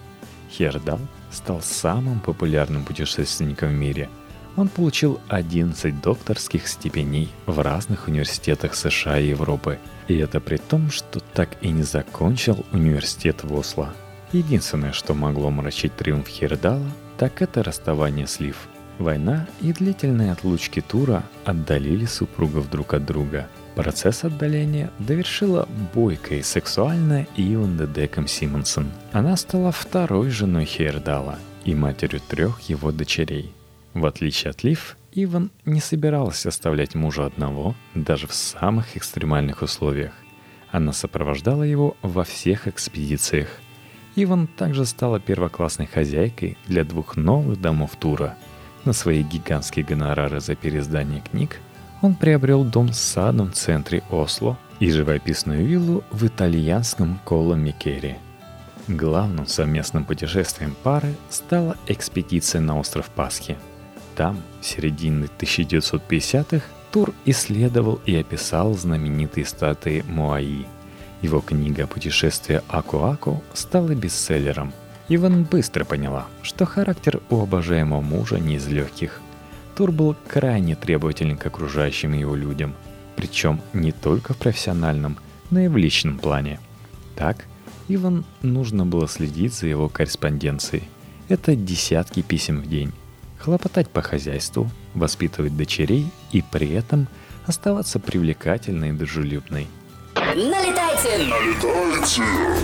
Хердал 0.50 0.98
стал 1.30 1.62
самым 1.62 2.18
популярным 2.20 2.84
путешественником 2.84 3.70
в 3.70 3.74
мире. 3.74 4.10
Он 4.60 4.68
получил 4.68 5.18
11 5.28 6.02
докторских 6.02 6.68
степеней 6.68 7.30
в 7.46 7.60
разных 7.60 8.08
университетах 8.08 8.74
США 8.74 9.18
и 9.18 9.28
Европы. 9.28 9.78
И 10.06 10.18
это 10.18 10.38
при 10.38 10.58
том, 10.58 10.90
что 10.90 11.20
так 11.32 11.48
и 11.62 11.70
не 11.70 11.82
закончил 11.82 12.66
университет 12.70 13.42
в 13.42 13.54
Осло. 13.54 13.94
Единственное, 14.32 14.92
что 14.92 15.14
могло 15.14 15.50
мрачить 15.50 15.96
триумф 15.96 16.28
Хердала, 16.28 16.90
так 17.16 17.40
это 17.40 17.62
расставание 17.62 18.26
с 18.26 18.38
Лив. 18.38 18.68
Война 18.98 19.46
и 19.62 19.72
длительные 19.72 20.32
отлучки 20.32 20.82
Тура 20.82 21.22
отдалили 21.46 22.04
супругов 22.04 22.68
друг 22.68 22.92
от 22.92 23.06
друга– 23.06 23.48
Процесс 23.76 24.24
отдаления 24.24 24.90
довершила 24.98 25.66
бойкая 25.94 26.40
и 26.40 26.42
сексуальная 26.42 27.26
Ионда 27.36 27.86
Деком 27.86 28.26
Симонсон. 28.26 28.90
Она 29.12 29.36
стала 29.36 29.72
второй 29.72 30.28
женой 30.28 30.66
Хейрдала 30.66 31.38
и 31.64 31.74
матерью 31.74 32.20
трех 32.28 32.60
его 32.62 32.90
дочерей. 32.92 33.54
В 33.94 34.06
отличие 34.06 34.50
от 34.50 34.62
Лив, 34.62 34.96
Иван 35.12 35.50
не 35.64 35.80
собиралась 35.80 36.46
оставлять 36.46 36.94
мужа 36.94 37.26
одного 37.26 37.74
даже 37.94 38.28
в 38.28 38.34
самых 38.34 38.96
экстремальных 38.96 39.62
условиях. 39.62 40.12
Она 40.70 40.92
сопровождала 40.92 41.64
его 41.64 41.96
во 42.02 42.22
всех 42.22 42.68
экспедициях. 42.68 43.48
Иван 44.14 44.46
также 44.46 44.86
стала 44.86 45.18
первоклассной 45.18 45.86
хозяйкой 45.86 46.56
для 46.68 46.84
двух 46.84 47.16
новых 47.16 47.60
домов 47.60 47.96
тура. 47.98 48.36
На 48.84 48.92
свои 48.92 49.22
гигантские 49.22 49.84
гонорары 49.84 50.40
за 50.40 50.54
переиздание 50.54 51.20
книг 51.20 51.60
он 52.00 52.14
приобрел 52.14 52.64
дом 52.64 52.92
с 52.92 52.98
садом 52.98 53.50
в 53.50 53.54
центре 53.54 54.04
Осло 54.10 54.56
и 54.78 54.90
живописную 54.90 55.66
виллу 55.66 56.04
в 56.12 56.24
итальянском 56.26 57.20
Коло 57.24 57.54
Микере. 57.54 58.18
Главным 58.86 59.46
совместным 59.46 60.04
путешествием 60.04 60.76
пары 60.82 61.14
стала 61.28 61.76
экспедиция 61.88 62.60
на 62.60 62.78
остров 62.78 63.10
Пасхи– 63.10 63.58
там, 64.20 64.36
в 64.60 64.66
середине 64.66 65.28
1950-х, 65.38 66.62
Тур 66.92 67.14
исследовал 67.24 68.00
и 68.04 68.14
описал 68.16 68.74
знаменитые 68.74 69.46
статуи 69.46 70.04
Муаи. 70.06 70.66
Его 71.22 71.40
книга 71.40 71.86
«Путешествие 71.86 72.62
Аку-Аку» 72.68 73.42
стала 73.54 73.94
бестселлером. 73.94 74.74
Иван 75.08 75.44
быстро 75.44 75.86
поняла, 75.86 76.26
что 76.42 76.66
характер 76.66 77.22
у 77.30 77.40
обожаемого 77.40 78.02
мужа 78.02 78.38
не 78.38 78.56
из 78.56 78.68
легких. 78.68 79.22
Тур 79.74 79.90
был 79.90 80.14
крайне 80.28 80.76
требователен 80.76 81.38
к 81.38 81.46
окружающим 81.46 82.12
его 82.12 82.36
людям, 82.36 82.74
причем 83.16 83.62
не 83.72 83.90
только 83.90 84.34
в 84.34 84.36
профессиональном, 84.36 85.16
но 85.50 85.60
и 85.60 85.68
в 85.68 85.78
личном 85.78 86.18
плане. 86.18 86.60
Так, 87.16 87.46
Иван 87.88 88.26
нужно 88.42 88.84
было 88.84 89.08
следить 89.08 89.54
за 89.54 89.66
его 89.66 89.88
корреспонденцией. 89.88 90.90
Это 91.30 91.56
десятки 91.56 92.20
писем 92.20 92.60
в 92.60 92.68
день 92.68 92.92
хлопотать 93.40 93.88
по 93.88 94.02
хозяйству, 94.02 94.70
воспитывать 94.94 95.56
дочерей 95.56 96.10
и 96.30 96.42
при 96.42 96.72
этом 96.72 97.08
оставаться 97.46 97.98
привлекательной 97.98 98.90
и 98.90 98.92
дружелюбной. 98.92 99.66
Налетайте! 100.14 101.24
Налетайте! 101.24 102.22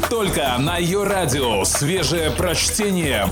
Только 0.08 0.56
на 0.58 0.78
ее 0.78 1.04
радио 1.04 1.64
свежее 1.64 2.30
прочтение. 2.30 3.26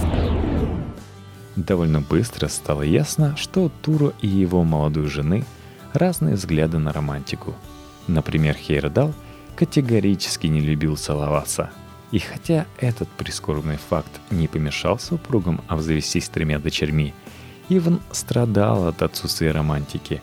Довольно 1.56 2.00
быстро 2.00 2.48
стало 2.48 2.82
ясно, 2.82 3.36
что 3.36 3.64
у 3.64 3.68
Туро 3.68 4.12
и 4.22 4.26
его 4.26 4.64
молодой 4.64 5.06
жены 5.06 5.44
разные 5.92 6.34
взгляды 6.34 6.78
на 6.78 6.92
романтику. 6.92 7.54
Например, 8.08 8.56
Хейрдал 8.56 9.14
категорически 9.54 10.48
не 10.48 10.60
любил 10.60 10.96
целоваться. 10.96 11.70
И 12.10 12.18
хотя 12.18 12.66
этот 12.78 13.08
прискорбный 13.10 13.76
факт 13.76 14.10
не 14.30 14.48
помешал 14.48 14.98
супругам 14.98 15.60
обзавестись 15.68 16.28
тремя 16.28 16.58
дочерьми– 16.58 17.14
Иван 17.68 18.00
страдал 18.12 18.86
от 18.86 19.02
отсутствия 19.02 19.52
романтики. 19.52 20.20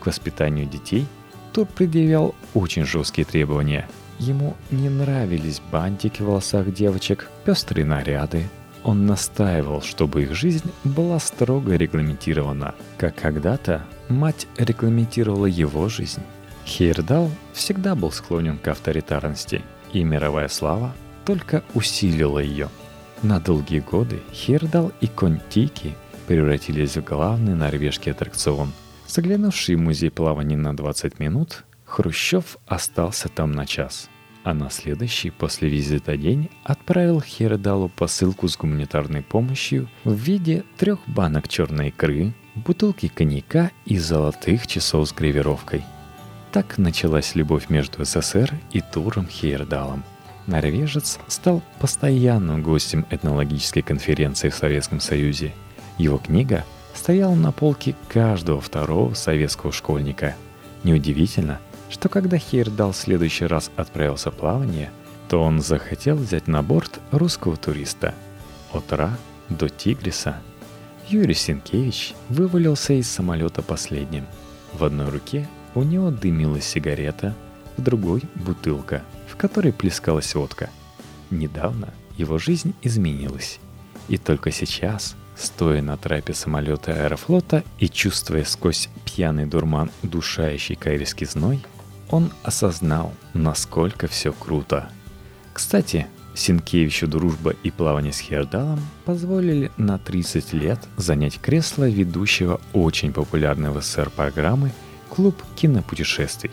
К 0.00 0.06
воспитанию 0.06 0.66
детей 0.66 1.06
Тур 1.52 1.66
предъявлял 1.66 2.34
очень 2.54 2.84
жесткие 2.84 3.24
требования. 3.24 3.88
Ему 4.18 4.56
не 4.70 4.88
нравились 4.88 5.60
бантики 5.70 6.22
в 6.22 6.26
волосах 6.26 6.72
девочек, 6.72 7.28
пестрые 7.44 7.84
наряды. 7.84 8.48
Он 8.84 9.06
настаивал, 9.06 9.82
чтобы 9.82 10.22
их 10.22 10.34
жизнь 10.34 10.70
была 10.84 11.18
строго 11.18 11.76
регламентирована, 11.76 12.74
как 12.96 13.16
когда-то 13.16 13.84
мать 14.08 14.46
регламентировала 14.56 15.46
его 15.46 15.88
жизнь. 15.88 16.22
Хейрдал 16.64 17.30
всегда 17.52 17.94
был 17.94 18.10
склонен 18.12 18.58
к 18.58 18.68
авторитарности, 18.68 19.62
и 19.92 20.04
мировая 20.04 20.48
слава 20.48 20.94
только 21.24 21.64
усилила 21.74 22.38
ее. 22.38 22.68
На 23.22 23.40
долгие 23.40 23.80
годы 23.80 24.20
Хейрдал 24.32 24.92
и 25.00 25.06
Контики– 25.06 25.94
превратились 26.28 26.94
в 26.94 27.02
главный 27.02 27.54
норвежский 27.54 28.12
аттракцион. 28.12 28.70
Заглянувший 29.06 29.76
в 29.76 29.80
музей 29.80 30.10
плавания 30.10 30.58
на 30.58 30.76
20 30.76 31.18
минут, 31.20 31.64
Хрущев 31.86 32.58
остался 32.66 33.30
там 33.30 33.52
на 33.52 33.64
час. 33.64 34.10
А 34.44 34.52
на 34.52 34.68
следующий 34.68 35.30
после 35.30 35.70
визита 35.70 36.18
день 36.18 36.50
отправил 36.64 37.22
Хердалу 37.22 37.88
посылку 37.88 38.46
с 38.46 38.58
гуманитарной 38.58 39.22
помощью 39.22 39.88
в 40.04 40.12
виде 40.12 40.64
трех 40.76 40.98
банок 41.06 41.48
черной 41.48 41.88
икры, 41.88 42.34
бутылки 42.54 43.08
коньяка 43.08 43.70
и 43.86 43.96
золотых 43.96 44.66
часов 44.66 45.08
с 45.08 45.14
гравировкой. 45.14 45.82
Так 46.52 46.76
началась 46.76 47.36
любовь 47.36 47.70
между 47.70 48.04
СССР 48.04 48.52
и 48.70 48.82
Туром 48.82 49.26
Хейердалом. 49.28 50.04
Норвежец 50.46 51.18
стал 51.26 51.62
постоянным 51.80 52.62
гостем 52.62 53.06
этнологической 53.08 53.80
конференции 53.80 54.50
в 54.50 54.54
Советском 54.54 55.00
Союзе– 55.00 55.54
его 55.98 56.18
книга 56.18 56.64
стояла 56.94 57.34
на 57.34 57.52
полке 57.52 57.94
каждого 58.08 58.60
второго 58.60 59.14
советского 59.14 59.72
школьника. 59.72 60.36
Неудивительно, 60.84 61.60
что 61.90 62.08
когда 62.08 62.38
Хейрдал 62.38 62.92
в 62.92 62.96
следующий 62.96 63.46
раз 63.46 63.70
отправился 63.76 64.30
в 64.30 64.34
плавание, 64.34 64.90
то 65.28 65.42
он 65.42 65.60
захотел 65.60 66.16
взять 66.16 66.46
на 66.46 66.62
борт 66.62 67.00
русского 67.10 67.56
туриста. 67.56 68.14
От 68.72 68.92
Ра 68.92 69.16
до 69.48 69.68
Тигриса. 69.68 70.40
Юрий 71.08 71.34
Сенкевич 71.34 72.14
вывалился 72.28 72.92
из 72.92 73.10
самолета 73.10 73.62
последним. 73.62 74.26
В 74.72 74.84
одной 74.84 75.08
руке 75.08 75.48
у 75.74 75.82
него 75.82 76.10
дымилась 76.10 76.64
сигарета, 76.64 77.34
в 77.76 77.82
другой— 77.82 78.22
бутылка, 78.34 79.02
в 79.26 79.36
которой 79.36 79.72
плескалась 79.72 80.34
водка. 80.34 80.70
Недавно 81.30 81.88
его 82.16 82.38
жизнь 82.38 82.74
изменилась. 82.82 83.58
И 84.08 84.18
только 84.18 84.50
сейчас— 84.50 85.16
Стоя 85.38 85.80
на 85.82 85.96
трапе 85.96 86.34
самолета 86.34 86.92
аэрофлота 86.92 87.62
и 87.78 87.88
чувствуя 87.88 88.42
сквозь 88.42 88.88
пьяный 89.04 89.46
дурман 89.46 89.90
душающий 90.02 90.74
кайрский 90.74 91.26
зной, 91.26 91.64
он 92.10 92.32
осознал, 92.42 93.14
насколько 93.34 94.08
все 94.08 94.32
круто. 94.32 94.90
Кстати, 95.52 96.08
Синкевичу 96.34 97.06
дружба 97.06 97.54
и 97.62 97.70
плавание 97.70 98.12
с 98.12 98.18
Хердалом 98.18 98.80
позволили 99.04 99.70
на 99.76 99.98
30 99.98 100.52
лет 100.54 100.80
занять 100.96 101.40
кресло 101.40 101.88
ведущего 101.88 102.60
очень 102.72 103.12
популярной 103.12 103.70
в 103.70 103.80
СССР 103.80 104.10
программы 104.10 104.72
«Клуб 105.08 105.40
кинопутешествий». 105.54 106.52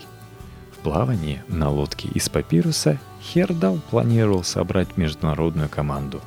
В 0.72 0.78
плавании 0.78 1.42
на 1.48 1.70
лодке 1.70 2.08
из 2.08 2.28
папируса 2.28 3.00
Хердал 3.20 3.80
планировал 3.90 4.44
собрать 4.44 4.96
международную 4.96 5.68
команду. 5.68 6.20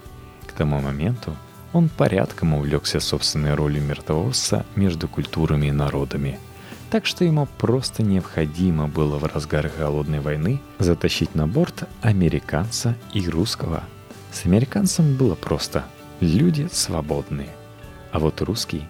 К 0.45 0.51
тому 0.51 0.81
моменту 0.81 1.35
он 1.73 1.89
порядком 1.89 2.53
увлекся 2.53 2.99
собственной 2.99 3.53
ролью 3.53 3.83
миротворца 3.83 4.65
между 4.75 5.07
культурами 5.07 5.67
и 5.67 5.71
народами. 5.71 6.39
Так 6.89 7.05
что 7.05 7.23
ему 7.23 7.47
просто 7.57 8.01
необходимо 8.01 8.87
было 8.87 9.17
в 9.17 9.25
разгар 9.25 9.71
голодной 9.77 10.21
войны 10.21 10.59
затащить 10.79 11.35
на 11.35 11.47
борт 11.47 11.87
американца 12.01 12.95
и 13.13 13.27
русского. 13.29 13.83
С 14.31 14.45
американцем 14.45 15.15
было 15.15 15.35
просто. 15.35 15.85
Люди 16.19 16.67
свободные. 16.71 17.49
А 18.11 18.19
вот 18.19 18.41
русский, 18.41 18.83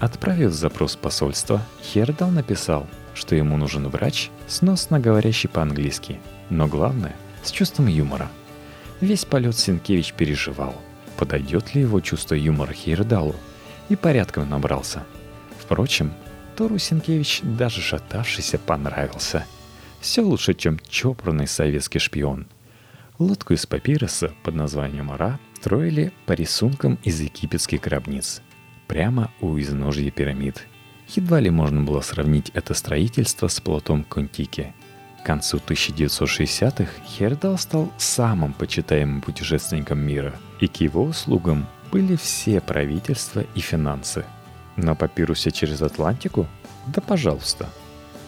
отправив 0.00 0.52
запрос 0.52 0.96
посольства, 0.96 1.62
Хердал 1.80 2.30
написал, 2.30 2.88
что 3.14 3.36
ему 3.36 3.56
нужен 3.56 3.88
врач, 3.88 4.30
сносно 4.48 4.98
говорящий 4.98 5.48
по-английски, 5.48 6.20
но 6.50 6.66
главное, 6.66 7.14
с 7.44 7.52
чувством 7.52 7.86
юмора. 7.86 8.28
Весь 9.00 9.24
полет 9.24 9.56
Сенкевич 9.56 10.12
переживал– 10.12 10.74
подойдет 11.16 11.74
ли 11.74 11.82
его 11.82 12.00
чувство 12.00 12.34
юмора 12.34 12.72
Хейрдалу, 12.72 13.34
и 13.88 13.96
порядком 13.96 14.48
набрался. 14.48 15.04
Впрочем, 15.58 16.12
Тору 16.56 16.78
Сенкевич, 16.78 17.40
даже 17.42 17.80
шатавшийся, 17.80 18.58
понравился. 18.58 19.46
Все 20.00 20.22
лучше, 20.22 20.54
чем 20.54 20.78
чопорный 20.88 21.46
советский 21.46 21.98
шпион. 21.98 22.46
Лодку 23.18 23.54
из 23.54 23.66
папироса 23.66 24.32
под 24.42 24.54
названием 24.54 25.12
«Ра» 25.12 25.38
строили 25.60 26.12
по 26.26 26.32
рисункам 26.32 26.98
из 27.04 27.20
египетских 27.20 27.80
гробниц, 27.80 28.42
прямо 28.86 29.30
у 29.40 29.58
изножья 29.58 30.10
пирамид. 30.10 30.66
Едва 31.08 31.40
ли 31.40 31.50
можно 31.50 31.82
было 31.82 32.00
сравнить 32.00 32.50
это 32.54 32.74
строительство 32.74 33.48
с 33.48 33.60
плотом 33.60 34.04
Контики– 34.04 34.74
к 35.24 35.26
концу 35.26 35.56
1960-х 35.56 36.90
Хердал 37.06 37.56
стал 37.56 37.90
самым 37.96 38.52
почитаемым 38.52 39.22
путешественником 39.22 39.98
мира, 39.98 40.34
и 40.60 40.68
к 40.68 40.76
его 40.82 41.02
услугам 41.02 41.66
были 41.90 42.14
все 42.14 42.60
правительства 42.60 43.42
и 43.54 43.60
финансы. 43.60 44.26
На 44.76 44.94
папирусе 44.94 45.50
через 45.50 45.80
Атлантику? 45.80 46.46
Да 46.86 47.00
пожалуйста. 47.00 47.70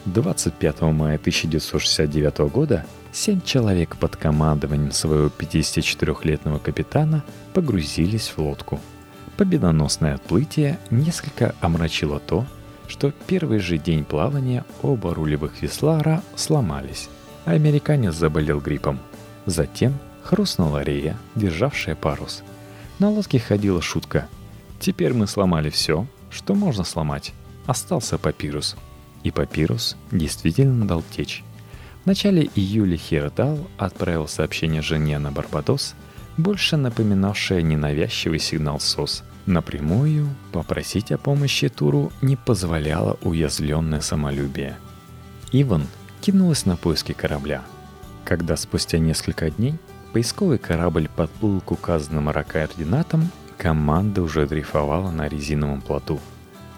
25 0.05 0.81
мая 0.81 1.17
1969 1.17 2.39
года 2.51 2.83
семь 3.11 3.41
человек 3.41 3.95
под 3.97 4.15
командованием 4.15 4.91
своего 4.91 5.27
54-летнего 5.27 6.57
капитана 6.57 7.23
погрузились 7.53 8.29
в 8.29 8.39
лодку. 8.39 8.79
Победоносное 9.37 10.15
отплытие 10.15 10.79
несколько 10.89 11.53
омрачило 11.61 12.19
то, 12.19 12.47
что 12.87 13.11
первый 13.27 13.59
же 13.59 13.77
день 13.77 14.05
плавания 14.05 14.65
оба 14.81 15.13
рулевых 15.13 15.61
весла 15.61 16.01
Ра 16.01 16.23
сломались, 16.35 17.09
а 17.45 17.51
американец 17.51 18.15
заболел 18.15 18.59
гриппом. 18.59 18.99
Затем 19.45 19.93
хрустнула 20.23 20.83
рея, 20.83 21.17
державшая 21.35 21.95
парус. 21.95 22.43
На 22.99 23.09
лодке 23.09 23.39
ходила 23.39 23.81
шутка. 23.81 24.27
«Теперь 24.79 25.13
мы 25.13 25.27
сломали 25.27 25.69
все, 25.69 26.05
что 26.29 26.55
можно 26.55 26.83
сломать. 26.83 27.33
остался 27.65 28.17
папирус. 28.17 28.75
И 29.23 29.31
папирус 29.31 29.97
действительно 30.11 30.87
дал 30.87 31.03
течь. 31.11 31.43
В 32.03 32.07
начале 32.07 32.49
июля 32.55 32.95
Хирдал 32.95 33.59
отправил 33.77 34.27
сообщение 34.27 34.81
жене 34.81 35.19
на 35.19 35.31
Барбадос, 35.31 35.95
больше 36.37 36.77
напоминавшее 36.77 37.61
ненавязчивый 37.63 38.39
сигнал 38.39 38.79
СОС. 38.79 39.23
Напрямую 39.47 40.27
попросить 40.51 41.13
о 41.13 41.17
помощи 41.17 41.69
Туру 41.69 42.11
не 42.21 42.35
позволяло 42.35 43.17
уязвленное 43.21 44.01
самолюбие. 44.01 44.77
Иван 45.53 45.87
кинулась 46.19 46.65
на 46.65 46.75
поиски 46.75 47.13
корабля. 47.13 47.63
Когда 48.25 48.57
спустя 48.57 48.97
несколько 48.97 49.49
дней 49.49 49.75
поисковый 50.11 50.57
корабль 50.57 51.07
подплыл 51.07 51.61
к 51.61 51.71
указанным 51.71 52.29
координатам, 52.43 53.29
команда 53.57 54.21
уже 54.21 54.45
дрейфовала 54.47 55.11
на 55.11 55.29
резиновом 55.29 55.79
плоту. 55.79 56.19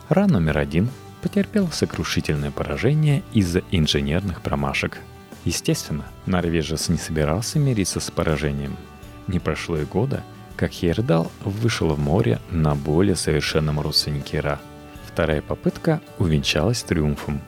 Ра 0.08 0.28
номер 0.28 0.60
один 0.60 0.90
потерпел 1.24 1.70
сокрушительное 1.72 2.52
поражение 2.52 3.24
из-за 3.34 3.64
инженерных 3.72 4.44
промашек. 4.44 5.00
Естественно, 5.44 6.06
норвежец 6.28 6.88
не 6.90 7.00
собирался 7.00 7.58
мириться 7.58 8.00
с 8.00 8.12
поражением. 8.12 8.78
Не 9.26 9.40
прошло 9.40 9.80
и 9.80 9.86
года, 9.86 10.24
как 10.60 10.72
Хейрдал 10.72 11.32
вышел 11.46 11.88
в 11.88 12.00
море 12.00 12.38
на 12.52 12.76
более 12.76 13.16
совершенном 13.16 13.80
родственнике 13.80 14.42
Ра. 14.42 14.60
Вторая 15.08 15.42
попытка 15.42 16.02
увенчалась 16.18 16.84
триумфом. 16.84 17.40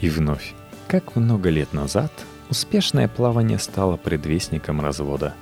И 0.00 0.10
вновь, 0.10 0.52
как 0.88 1.14
много 1.14 1.48
лет 1.48 1.72
назад, 1.72 2.10
успешное 2.50 3.06
плавание 3.06 3.60
стало 3.60 3.96
предвестником 3.96 4.80
развода. 4.80 5.34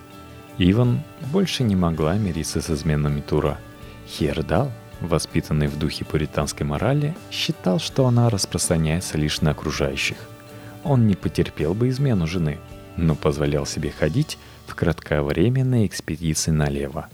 Иван 0.58 1.00
больше 1.32 1.62
не 1.62 1.74
могла 1.74 2.18
мириться 2.18 2.60
с 2.60 2.68
изменами 2.68 3.22
Тура. 3.22 3.58
Хейрдал– 4.06 4.70
воспитанный 5.00 5.68
в 5.68 5.78
духе 5.78 6.04
пуританской 6.04 6.66
морали, 6.66 7.16
считал, 7.30 7.78
что 7.78 8.06
она 8.06 8.28
распространяется 8.28 9.16
лишь 9.16 9.40
на 9.40 9.52
окружающих. 9.52 10.18
Он 10.84 11.06
не 11.06 11.14
потерпел 11.14 11.72
бы 11.72 11.88
измену 11.88 12.26
жены, 12.26 12.58
но 12.98 13.14
позволял 13.14 13.64
себе 13.64 13.90
ходить 13.90 14.36
в 14.66 14.74
кратковременные 14.74 15.86
экспедиции 15.86 16.50
налево. 16.50 17.08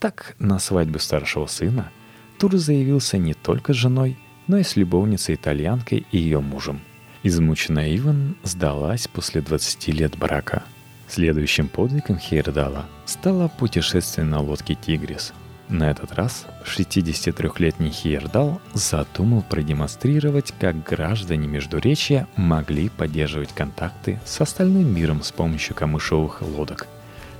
Так, 0.00 0.34
на 0.38 0.58
свадьбу 0.58 0.98
старшего 0.98 1.46
сына 1.46 1.90
Тур 2.38 2.56
заявился 2.56 3.16
не 3.18 3.34
только 3.34 3.72
с 3.72 3.76
женой, 3.76 4.18
но 4.46 4.58
и 4.58 4.62
с 4.62 4.76
любовницей-итальянкой 4.76 6.06
и 6.10 6.18
ее 6.18 6.40
мужем. 6.40 6.80
Измученная 7.22 7.96
Иван 7.96 8.36
сдалась 8.42 9.08
после 9.08 9.40
20 9.40 9.88
лет 9.88 10.18
брака. 10.18 10.64
Следующим 11.08 11.68
подвигом 11.68 12.18
Хейрдала 12.18 12.86
стало 13.06 13.48
путешествие 13.48 14.26
на 14.26 14.40
лодке 14.40 14.74
«Тигрис», 14.74 15.32
на 15.74 15.90
этот 15.90 16.14
раз 16.14 16.46
63-летний 16.64 17.90
Хейердал 17.90 18.60
задумал 18.72 19.42
продемонстрировать, 19.42 20.54
как 20.58 20.82
граждане 20.84 21.48
Междуречья 21.48 22.26
могли 22.36 22.88
поддерживать 22.88 23.52
контакты 23.52 24.20
с 24.24 24.40
остальным 24.40 24.94
миром 24.94 25.22
с 25.22 25.32
помощью 25.32 25.74
камышовых 25.74 26.42
лодок. 26.42 26.86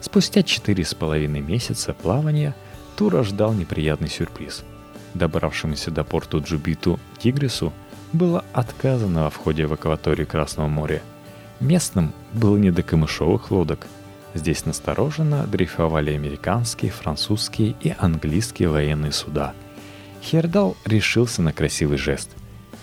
Спустя 0.01 0.42
четыре 0.42 0.85
с 0.85 0.94
половиной 0.94 1.40
месяца 1.40 1.94
плавания 1.94 2.55
Тура 2.97 3.23
ждал 3.23 3.55
неприятный 3.55 4.09
сюрприз. 4.09 4.64
Добравшемуся 5.14 5.90
до 5.90 6.05
порту 6.05 6.42
Джубиту 6.42 7.01
Тигрису 7.18 7.73
было 8.12 8.44
отказано 8.53 9.25
во 9.25 9.31
входе 9.31 9.66
в 9.66 9.73
акваторию 9.73 10.27
Красного 10.27 10.68
моря. 10.68 11.03
Местным 11.61 12.12
было 12.33 12.57
не 12.57 12.70
до 12.70 12.83
камышовых 12.83 13.51
лодок– 13.51 13.87
Здесь 14.35 14.66
настороженно 14.66 15.47
дрейфовали 15.47 16.12
американские, 16.12 16.90
французские 16.90 17.77
и 17.81 17.94
английские 17.97 18.68
военные 18.68 19.12
суда. 19.12 19.55
Хердал 20.23 20.77
решился 20.85 21.40
на 21.40 21.53
красивый 21.53 21.99
жест. 21.99 22.31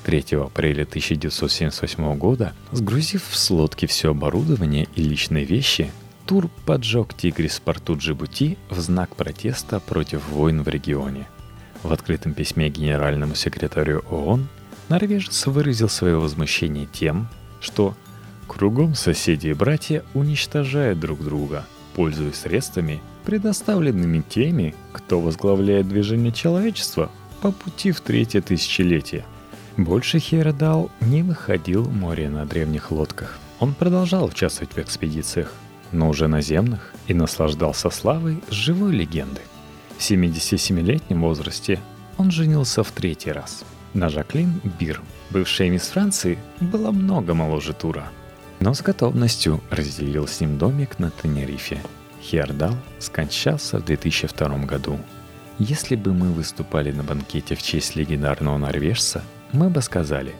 3 0.04 0.38
апреля 0.38 0.84
1978 0.84 2.16
года, 2.18 2.54
сгрузив 2.72 3.24
в 3.24 3.52
лодки 3.52 3.86
все 3.86 4.12
оборудование 4.12 4.88
и 4.96 5.04
личные 5.04 5.46
вещи, 5.46 5.92
Тур 6.26 6.50
поджег 6.66 7.14
«Тигрис» 7.14 7.58
в 7.58 7.62
порту 7.62 7.98
Джибути 7.98 8.58
в 8.70 8.80
знак 8.80 9.16
протеста 9.16 9.80
против 9.80 10.30
войн 10.30 10.64
в 10.64 10.68
регионе. 10.70 11.28
В 11.84 11.92
открытом 11.92 12.34
письме 12.34 12.70
генеральному 12.70 13.36
секретарю 13.36 14.04
ООН 14.10 14.48
норвежец 14.88 15.46
выразил 15.48 15.90
свое 15.90 16.18
возмущение 16.18 16.86
тем, 16.86 17.28
что 17.60 17.96
Кругом 18.52 18.96
соседи 18.96 19.48
и 19.48 19.54
братья 19.54 20.04
уничтожают 20.14 21.00
друг 21.00 21.24
друга, 21.24 21.66
пользуясь 21.96 22.36
средствами, 22.36 23.02
предоставленными 23.24 24.22
теми, 24.28 24.76
кто 24.92 25.22
возглавляет 25.22 25.88
движение 25.88 26.34
человечества 26.34 27.10
по 27.42 27.54
пути 27.54 27.92
в 27.92 28.02
третье 28.02 28.42
тысячелетие. 28.42 29.24
Больше 29.78 30.20
Хейрадал 30.20 30.92
не 31.00 31.24
выходил 31.24 31.90
море 31.90 32.30
на 32.30 32.46
древних 32.46 32.92
лодках. 32.92 33.40
Он 33.62 33.74
продолжал 33.74 34.26
участвовать 34.26 34.74
в 34.74 34.80
экспедициях, 34.80 35.54
но 35.94 36.10
уже 36.10 36.28
наземных, 36.28 36.94
и 37.08 37.14
наслаждался 37.14 37.90
славой 37.90 38.44
живой 38.50 38.92
легенды. 38.92 39.40
В 39.98 40.02
77-летнем 40.02 41.22
возрасте 41.22 41.80
он 42.18 42.32
женился 42.32 42.84
в 42.84 42.92
третий 42.92 43.32
раз. 43.32 43.64
На 43.94 44.10
Жаклин 44.10 44.60
Бир, 44.78 45.02
бывшая 45.30 45.70
мисс 45.70 45.88
Франции, 45.88 46.38
была 46.60 46.92
много 46.92 47.34
моложе 47.34 47.72
Тура– 47.72 48.10
но 48.62 48.76
с 48.76 48.82
готовностью 48.82 49.60
разделил 49.69 50.28
с 50.28 50.39
ним 50.39 50.58
домик 50.58 51.00
на 51.00 51.10
Тенерифе. 51.12 51.82
Хиардал 52.21 52.76
скончался 53.00 53.80
в 53.80 53.86
2002 53.86 54.65
году. 54.65 55.00
Если 55.58 55.95
бы 55.95 56.13
мы 56.13 56.32
выступали 56.32 56.91
на 56.91 57.04
банкете 57.04 57.56
в 57.56 57.63
честь 57.63 57.95
легендарного 57.95 58.58
норвежца, 58.58 59.24
мы 59.52 59.69
бы 59.69 59.82
сказали, 59.82 60.34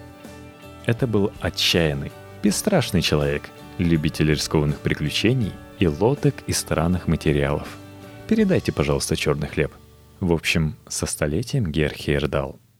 это 0.86 1.08
был 1.08 1.32
отчаянный, 1.42 2.12
бесстрашный 2.44 3.02
человек, 3.02 3.50
любитель 3.78 4.30
рискованных 4.30 4.80
приключений 4.80 5.52
и 5.80 5.88
лодок 5.88 6.36
из 6.48 6.60
странных 6.60 7.08
материалов. 7.08 7.68
Передайте, 8.28 8.72
пожалуйста, 8.72 9.16
черный 9.16 9.48
хлеб. 9.48 9.74
В 10.20 10.32
общем, 10.32 10.76
со 10.88 11.08
столетием 11.08 11.72
Гер 11.72 11.94
Хейрдал– 11.94 12.60